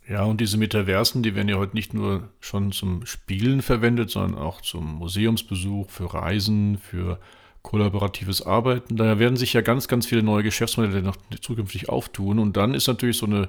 Ja, 0.08 0.24
und 0.24 0.42
diese 0.42 0.58
Metaversen, 0.58 1.24
die 1.24 1.34
werden 1.34 1.48
ja 1.48 1.58
heute 1.58 1.76
nicht 1.76 1.94
nur 1.94 2.30
schon 2.42 2.72
zum 2.74 3.06
Spielen 3.06 3.62
verwendet, 3.62 4.10
sondern 4.10 4.42
auch 4.42 4.60
zum 4.62 4.96
Museumsbesuch, 4.96 5.89
für 5.89 6.13
Reisen, 6.13 6.78
für 6.78 7.20
kollaboratives 7.62 8.46
Arbeiten. 8.46 8.98
Daher 8.98 9.18
werden 9.20 9.38
sich 9.38 9.54
ja 9.54 9.62
ganz, 9.62 9.88
ganz 9.88 10.06
viele 10.06 10.22
neue 10.22 10.44
Geschäftsmodelle 10.44 11.02
noch 11.02 11.16
zukünftig 11.39 11.88
auftun. 11.88 12.39
Und 12.39 12.58
dann 12.58 12.74
ist 12.74 12.88
natürlich 12.88 13.18
so 13.18 13.26
eine 13.26 13.48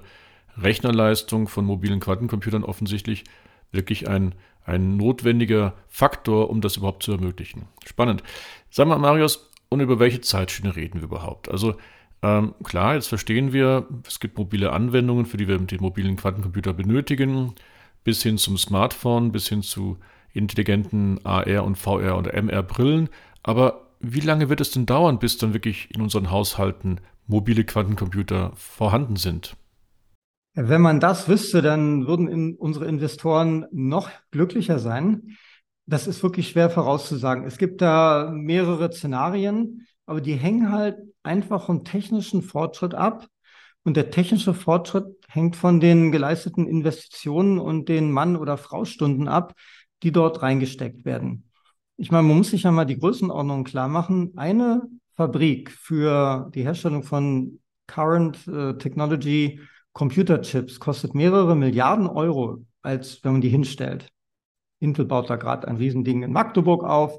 Rechnerleistung 0.57 1.49
von 1.49 1.65
mobilen 1.65 1.99
Quantencomputern 1.99 2.63
offensichtlich 2.63 3.25
wirklich 3.73 4.09
ein, 4.09 4.37
ein 4.65 4.97
notwendiger 4.97 5.75
Faktor, 5.89 6.49
um 6.51 6.61
das 6.61 6.77
überhaupt 6.77 7.03
zu 7.03 7.11
ermöglichen. 7.11 7.67
Spannend. 7.85 8.23
Sag 8.71 8.87
mal, 8.87 8.99
Marius, 8.99 9.51
und 9.69 9.81
über 9.81 9.99
welche 9.99 10.21
Zeitschiene 10.21 10.77
reden 10.77 11.01
wir 11.01 11.09
überhaupt? 11.09 11.51
Also 11.51 11.75
ähm, 12.25 12.55
klar, 12.63 12.95
jetzt 12.95 13.09
verstehen 13.09 13.53
wir, 13.53 13.87
es 14.09 14.19
gibt 14.19 14.39
mobile 14.39 14.73
Anwendungen, 14.73 15.27
für 15.27 15.37
die 15.37 15.47
wir 15.47 15.59
den 15.59 15.81
mobilen 15.83 16.17
Quantencomputer 16.17 16.73
benötigen, 16.73 17.55
bis 18.03 18.23
hin 18.23 18.39
zum 18.39 18.57
Smartphone, 18.57 19.31
bis 19.31 19.49
hin 19.49 19.61
zu 19.61 19.99
intelligenten 20.33 21.21
AR 21.25 21.65
und 21.65 21.77
VR 21.77 22.17
oder 22.17 22.33
MR-Brillen. 22.33 23.11
Aber 23.43 23.91
wie 24.01 24.21
lange 24.21 24.49
wird 24.49 24.63
es 24.63 24.71
denn 24.71 24.87
dauern, 24.87 25.19
bis 25.19 25.37
dann 25.37 25.53
wirklich 25.53 25.95
in 25.95 26.01
unseren 26.01 26.31
Haushalten 26.31 26.99
mobile 27.27 27.63
Quantencomputer 27.63 28.53
vorhanden 28.55 29.17
sind? 29.17 29.55
Wenn 30.55 30.81
man 30.81 31.01
das 31.01 31.29
wüsste, 31.29 31.61
dann 31.61 32.07
würden 32.07 32.29
in 32.29 32.55
unsere 32.57 32.87
Investoren 32.87 33.67
noch 33.71 34.09
glücklicher 34.31 34.79
sein. 34.79 35.37
Das 35.85 36.07
ist 36.07 36.23
wirklich 36.23 36.49
schwer 36.49 36.71
vorauszusagen. 36.71 37.45
Es 37.45 37.59
gibt 37.59 37.83
da 37.83 38.33
mehrere 38.33 38.91
Szenarien, 38.91 39.87
aber 40.07 40.23
die 40.23 40.37
hängen 40.37 40.73
halt 40.73 40.97
einfach 41.25 41.67
vom 41.67 41.85
technischen 41.85 42.43
Fortschritt 42.43 42.95
ab. 42.95 43.27
Und 43.83 43.97
der 43.97 44.11
technische 44.11 44.55
Fortschritt 44.55 45.07
hängt 45.29 45.57
von 45.57 45.79
den 45.79 46.11
geleisteten 46.11 46.67
Investitionen 46.67 47.59
und 47.59 47.89
den 47.89 48.11
Mann- 48.11 48.37
oder 48.37 48.57
Frau-Stunden 48.57 49.29
ab, 49.29 49.55
die 50.03 50.13
dort 50.13 50.43
reingesteckt 50.43 51.05
werden. 51.05 51.51
Ich 51.97 52.11
meine, 52.11 52.27
man 52.27 52.39
muss 52.39 52.51
sich 52.51 52.63
ja 52.63 52.71
mal 52.71 52.87
die 52.87 52.99
Größenordnung 52.99 53.65
klar 53.65 53.89
machen. 53.89 54.33
Eine 54.37 54.83
Fabrik 55.17 55.71
für 55.71 56.51
die 56.55 56.63
Herstellung 56.63 57.03
von 57.03 57.61
Current 57.87 58.47
äh, 58.49 58.77
Technology 58.79 59.61
Computerchips 59.93 60.81
kostet 60.81 61.15
mehrere 61.15 61.55
Milliarden 61.55 62.07
Euro, 62.07 62.65
als 62.83 63.23
wenn 63.23 63.33
man 63.33 63.41
die 63.41 63.49
hinstellt. 63.49 64.09
Intel 64.81 65.05
baut 65.05 65.31
da 65.31 65.37
gerade 65.37 65.69
ein 65.69 65.77
Riesending 65.77 66.23
in 66.23 66.33
Magdeburg 66.33 66.85
auf. 66.85 67.19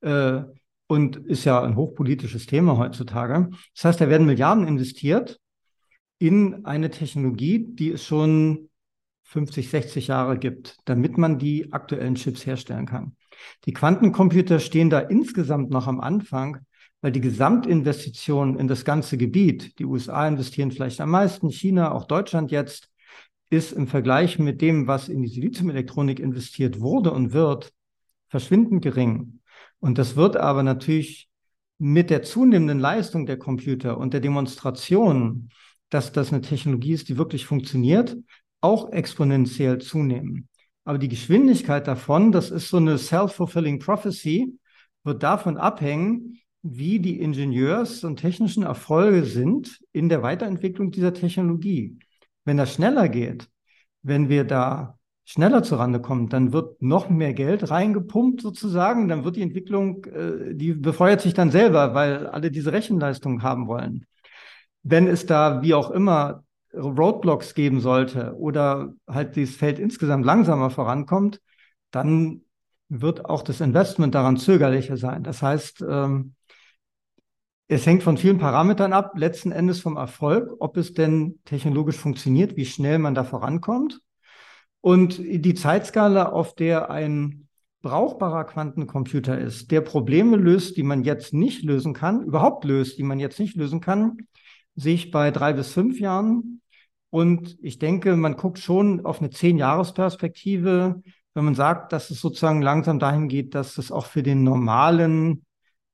Äh, 0.00 0.42
und 0.86 1.16
ist 1.16 1.44
ja 1.44 1.62
ein 1.62 1.76
hochpolitisches 1.76 2.46
Thema 2.46 2.76
heutzutage. 2.78 3.50
Das 3.74 3.84
heißt, 3.84 4.00
da 4.00 4.08
werden 4.08 4.26
Milliarden 4.26 4.66
investiert 4.66 5.40
in 6.18 6.64
eine 6.64 6.90
Technologie, 6.90 7.66
die 7.68 7.90
es 7.90 8.04
schon 8.04 8.70
50, 9.24 9.68
60 9.70 10.06
Jahre 10.06 10.38
gibt, 10.38 10.76
damit 10.84 11.18
man 11.18 11.38
die 11.38 11.72
aktuellen 11.72 12.14
Chips 12.14 12.46
herstellen 12.46 12.86
kann. 12.86 13.16
Die 13.64 13.72
Quantencomputer 13.72 14.60
stehen 14.60 14.88
da 14.88 15.00
insgesamt 15.00 15.70
noch 15.70 15.88
am 15.88 16.00
Anfang, 16.00 16.58
weil 17.00 17.12
die 17.12 17.20
Gesamtinvestition 17.20 18.58
in 18.58 18.68
das 18.68 18.84
ganze 18.84 19.18
Gebiet, 19.18 19.78
die 19.78 19.84
USA 19.84 20.26
investieren 20.26 20.70
vielleicht 20.70 21.00
am 21.00 21.10
meisten, 21.10 21.50
China, 21.50 21.92
auch 21.92 22.04
Deutschland 22.04 22.50
jetzt, 22.50 22.88
ist 23.50 23.72
im 23.72 23.86
Vergleich 23.86 24.38
mit 24.38 24.60
dem, 24.60 24.86
was 24.86 25.08
in 25.08 25.22
die 25.22 25.28
Siliziumelektronik 25.28 26.18
investiert 26.18 26.80
wurde 26.80 27.12
und 27.12 27.32
wird, 27.32 27.72
verschwindend 28.28 28.82
gering. 28.82 29.40
Und 29.80 29.98
das 29.98 30.16
wird 30.16 30.36
aber 30.36 30.62
natürlich 30.62 31.28
mit 31.78 32.10
der 32.10 32.22
zunehmenden 32.22 32.80
Leistung 32.80 33.26
der 33.26 33.38
Computer 33.38 33.98
und 33.98 34.14
der 34.14 34.20
Demonstration, 34.20 35.50
dass 35.90 36.12
das 36.12 36.32
eine 36.32 36.40
Technologie 36.40 36.92
ist, 36.92 37.08
die 37.08 37.18
wirklich 37.18 37.46
funktioniert, 37.46 38.16
auch 38.60 38.90
exponentiell 38.90 39.78
zunehmen. 39.78 40.48
Aber 40.84 40.98
die 40.98 41.08
Geschwindigkeit 41.08 41.86
davon, 41.86 42.32
das 42.32 42.50
ist 42.50 42.68
so 42.68 42.78
eine 42.78 42.98
self-fulfilling 42.98 43.78
prophecy, 43.78 44.58
wird 45.04 45.22
davon 45.22 45.56
abhängen, 45.56 46.38
wie 46.62 46.98
die 46.98 47.20
Ingenieurs- 47.20 48.04
und 48.04 48.16
technischen 48.16 48.64
Erfolge 48.64 49.24
sind 49.24 49.80
in 49.92 50.08
der 50.08 50.22
Weiterentwicklung 50.22 50.90
dieser 50.90 51.14
Technologie. 51.14 51.98
Wenn 52.44 52.56
das 52.56 52.74
schneller 52.74 53.08
geht, 53.08 53.48
wenn 54.02 54.28
wir 54.28 54.44
da 54.44 54.95
schneller 55.26 55.64
zurande 55.64 56.00
kommen, 56.00 56.28
dann 56.28 56.52
wird 56.52 56.80
noch 56.80 57.10
mehr 57.10 57.34
Geld 57.34 57.68
reingepumpt 57.68 58.40
sozusagen, 58.40 59.08
dann 59.08 59.24
wird 59.24 59.36
die 59.36 59.42
Entwicklung, 59.42 60.04
äh, 60.04 60.54
die 60.54 60.72
befeuert 60.72 61.20
sich 61.20 61.34
dann 61.34 61.50
selber, 61.50 61.94
weil 61.94 62.28
alle 62.28 62.50
diese 62.50 62.72
Rechenleistung 62.72 63.42
haben 63.42 63.66
wollen. 63.66 64.06
Wenn 64.84 65.08
es 65.08 65.26
da 65.26 65.62
wie 65.62 65.74
auch 65.74 65.90
immer 65.90 66.44
Roadblocks 66.72 67.54
geben 67.54 67.80
sollte 67.80 68.36
oder 68.36 68.94
halt 69.08 69.34
dieses 69.34 69.56
Feld 69.56 69.80
insgesamt 69.80 70.24
langsamer 70.24 70.70
vorankommt, 70.70 71.40
dann 71.90 72.42
wird 72.88 73.24
auch 73.24 73.42
das 73.42 73.60
Investment 73.60 74.14
daran 74.14 74.36
zögerlicher 74.36 74.96
sein. 74.96 75.24
Das 75.24 75.42
heißt, 75.42 75.84
ähm, 75.88 76.34
es 77.66 77.84
hängt 77.84 78.04
von 78.04 78.16
vielen 78.16 78.38
Parametern 78.38 78.92
ab, 78.92 79.14
letzten 79.16 79.50
Endes 79.50 79.80
vom 79.80 79.96
Erfolg, 79.96 80.54
ob 80.60 80.76
es 80.76 80.92
denn 80.92 81.40
technologisch 81.44 81.96
funktioniert, 81.96 82.56
wie 82.56 82.64
schnell 82.64 83.00
man 83.00 83.16
da 83.16 83.24
vorankommt. 83.24 84.00
Und 84.86 85.18
die 85.18 85.54
Zeitskala, 85.54 86.28
auf 86.28 86.54
der 86.54 86.90
ein 86.90 87.48
brauchbarer 87.82 88.44
Quantencomputer 88.44 89.36
ist, 89.36 89.72
der 89.72 89.80
Probleme 89.80 90.36
löst, 90.36 90.76
die 90.76 90.84
man 90.84 91.02
jetzt 91.02 91.34
nicht 91.34 91.64
lösen 91.64 91.92
kann, 91.92 92.22
überhaupt 92.22 92.64
löst, 92.64 92.96
die 92.96 93.02
man 93.02 93.18
jetzt 93.18 93.40
nicht 93.40 93.56
lösen 93.56 93.80
kann, 93.80 94.18
sehe 94.76 94.94
ich 94.94 95.10
bei 95.10 95.32
drei 95.32 95.54
bis 95.54 95.72
fünf 95.72 95.98
Jahren. 95.98 96.62
Und 97.10 97.58
ich 97.60 97.80
denke, 97.80 98.14
man 98.14 98.36
guckt 98.36 98.60
schon 98.60 99.04
auf 99.04 99.18
eine 99.18 99.30
Zehn-Jahres-Perspektive, 99.30 101.02
wenn 101.34 101.44
man 101.44 101.56
sagt, 101.56 101.92
dass 101.92 102.10
es 102.10 102.20
sozusagen 102.20 102.62
langsam 102.62 103.00
dahin 103.00 103.26
geht, 103.26 103.56
dass 103.56 103.78
es 103.78 103.90
auch 103.90 104.06
für 104.06 104.22
den 104.22 104.44
normalen 104.44 105.44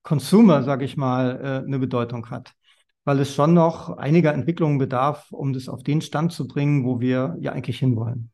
Consumer, 0.03 0.65
sage 0.65 0.85
ich 0.85 0.99
mal, 0.99 1.41
äh, 1.43 1.67
eine 1.67 1.79
Bedeutung 1.79 2.29
hat. 2.29 2.53
Weil 3.07 3.21
es 3.21 3.35
schon 3.35 3.55
noch 3.55 3.97
einiger 3.97 4.35
Entwicklungen 4.35 4.77
bedarf, 4.77 5.33
um 5.33 5.55
das 5.55 5.71
auf 5.71 5.83
den 5.83 6.03
Stand 6.03 6.33
zu 6.33 6.47
bringen, 6.47 6.85
wo 6.85 7.01
wir 7.01 7.39
ja 7.41 7.53
eigentlich 7.53 7.79
hinwollen. 7.79 8.32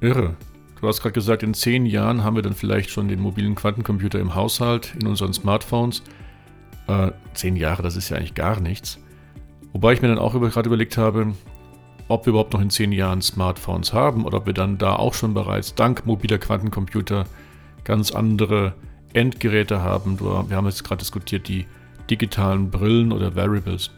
Irre. 0.00 0.36
Du 0.80 0.88
hast 0.88 1.02
gerade 1.02 1.12
gesagt, 1.12 1.42
in 1.42 1.52
zehn 1.52 1.84
Jahren 1.84 2.24
haben 2.24 2.36
wir 2.36 2.42
dann 2.42 2.54
vielleicht 2.54 2.90
schon 2.90 3.08
den 3.08 3.20
mobilen 3.20 3.54
Quantencomputer 3.54 4.18
im 4.18 4.34
Haushalt, 4.34 4.94
in 4.98 5.06
unseren 5.06 5.34
Smartphones. 5.34 6.02
Äh, 6.86 7.10
zehn 7.34 7.56
Jahre, 7.56 7.82
das 7.82 7.96
ist 7.96 8.08
ja 8.08 8.16
eigentlich 8.16 8.34
gar 8.34 8.60
nichts. 8.60 8.98
Wobei 9.72 9.92
ich 9.92 10.02
mir 10.02 10.08
dann 10.08 10.18
auch 10.18 10.34
über, 10.34 10.48
gerade 10.48 10.68
überlegt 10.68 10.96
habe, 10.96 11.34
ob 12.08 12.26
wir 12.26 12.30
überhaupt 12.30 12.54
noch 12.54 12.60
in 12.60 12.70
zehn 12.70 12.92
Jahren 12.92 13.20
Smartphones 13.20 13.92
haben 13.92 14.24
oder 14.24 14.38
ob 14.38 14.46
wir 14.46 14.54
dann 14.54 14.78
da 14.78 14.96
auch 14.96 15.14
schon 15.14 15.34
bereits 15.34 15.74
dank 15.74 16.06
mobiler 16.06 16.38
Quantencomputer 16.38 17.26
ganz 17.84 18.10
andere 18.10 18.74
Endgeräte 19.12 19.80
haben. 19.82 20.18
Wir 20.18 20.56
haben 20.56 20.66
jetzt 20.66 20.82
gerade 20.82 21.00
diskutiert, 21.00 21.46
die 21.46 21.66
digitalen 22.08 22.70
Brillen 22.70 23.12
oder 23.12 23.36
Variables. 23.36 23.90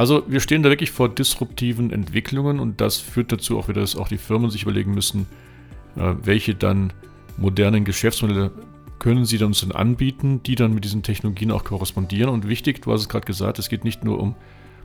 Also 0.00 0.22
wir 0.26 0.40
stehen 0.40 0.62
da 0.62 0.70
wirklich 0.70 0.92
vor 0.92 1.10
disruptiven 1.10 1.90
Entwicklungen 1.90 2.58
und 2.58 2.80
das 2.80 2.96
führt 2.96 3.32
dazu 3.32 3.58
auch 3.58 3.68
wieder, 3.68 3.82
dass 3.82 3.96
auch 3.96 4.08
die 4.08 4.16
Firmen 4.16 4.48
sich 4.48 4.62
überlegen 4.62 4.94
müssen, 4.94 5.26
äh, 5.94 6.14
welche 6.22 6.54
dann 6.54 6.94
modernen 7.36 7.84
Geschäftsmodelle 7.84 8.50
können 8.98 9.26
sie 9.26 9.44
uns 9.44 9.60
dann 9.60 9.72
anbieten, 9.72 10.42
die 10.42 10.54
dann 10.54 10.72
mit 10.72 10.86
diesen 10.86 11.02
Technologien 11.02 11.50
auch 11.50 11.64
korrespondieren. 11.64 12.32
Und 12.32 12.48
wichtig, 12.48 12.80
du 12.80 12.90
hast 12.90 13.02
es 13.02 13.10
gerade 13.10 13.26
gesagt, 13.26 13.58
es 13.58 13.68
geht 13.68 13.84
nicht 13.84 14.02
nur 14.02 14.20
um 14.20 14.36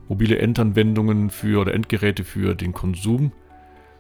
mobile 0.10 0.38
Endanwendungen 0.38 1.30
für 1.30 1.62
oder 1.62 1.74
Endgeräte 1.74 2.26
für 2.26 2.54
den 2.54 2.74
Konsum, 2.74 3.32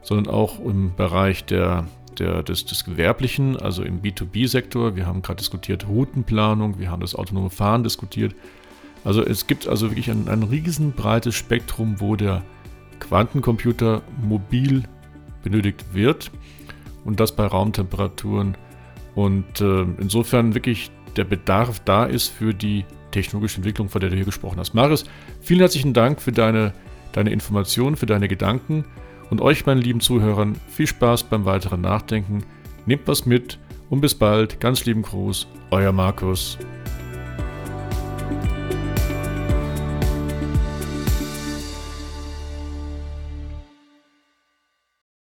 sondern 0.01 0.33
auch 0.33 0.59
im 0.59 0.95
Bereich 0.97 1.45
der, 1.45 1.87
der, 2.19 2.43
des, 2.43 2.65
des 2.65 2.83
Gewerblichen, 2.83 3.55
also 3.55 3.83
im 3.83 4.01
B2B-Sektor. 4.01 4.97
Wir 4.97 5.05
haben 5.05 5.21
gerade 5.21 5.37
diskutiert 5.37 5.87
Routenplanung, 5.87 6.77
wir 6.77 6.91
haben 6.91 6.99
das 6.99 7.15
autonome 7.15 7.51
Fahren 7.51 7.85
diskutiert. 7.85 8.35
Also 9.05 9.23
es 9.23 9.47
gibt 9.47 9.67
also 9.67 9.91
wirklich 9.91 10.09
ein, 10.11 10.27
ein 10.27 10.43
riesenbreites 10.43 11.35
Spektrum, 11.35 12.01
wo 12.01 12.15
der 12.15 12.43
Quantencomputer 12.99 14.01
mobil 14.21 14.83
benötigt 15.43 15.85
wird 15.93 16.31
und 17.05 17.19
das 17.19 17.35
bei 17.35 17.45
Raumtemperaturen. 17.45 18.57
Und 19.13 19.61
äh, 19.61 19.83
insofern 19.99 20.55
wirklich 20.55 20.91
der 21.15 21.23
Bedarf 21.23 21.79
da 21.85 22.05
ist 22.05 22.29
für 22.29 22.53
die 22.53 22.83
technologische 23.11 23.57
Entwicklung, 23.57 23.87
von 23.87 24.01
der 24.01 24.09
du 24.09 24.15
hier 24.15 24.25
gesprochen 24.25 24.59
hast. 24.59 24.73
Marius, 24.73 25.05
vielen 25.39 25.61
herzlichen 25.61 25.93
Dank 25.93 26.19
für 26.19 26.31
deine, 26.31 26.73
deine 27.13 27.29
Informationen, 27.29 27.95
für 27.95 28.07
deine 28.07 28.27
Gedanken 28.27 28.85
und 29.29 29.39
euch, 29.39 29.65
meinen 29.65 29.81
lieben 29.81 30.01
Zuhörern, 30.01 30.55
viel 30.67 30.87
Spaß 30.87 31.23
beim 31.23 31.45
weiteren 31.45 31.81
Nachdenken. 31.81 32.43
Nehmt 32.85 33.07
was 33.07 33.25
mit 33.25 33.59
und 33.89 34.01
bis 34.01 34.15
bald. 34.15 34.59
Ganz 34.59 34.85
lieben 34.85 35.03
Gruß, 35.03 35.47
euer 35.69 35.91
Markus. 35.91 36.57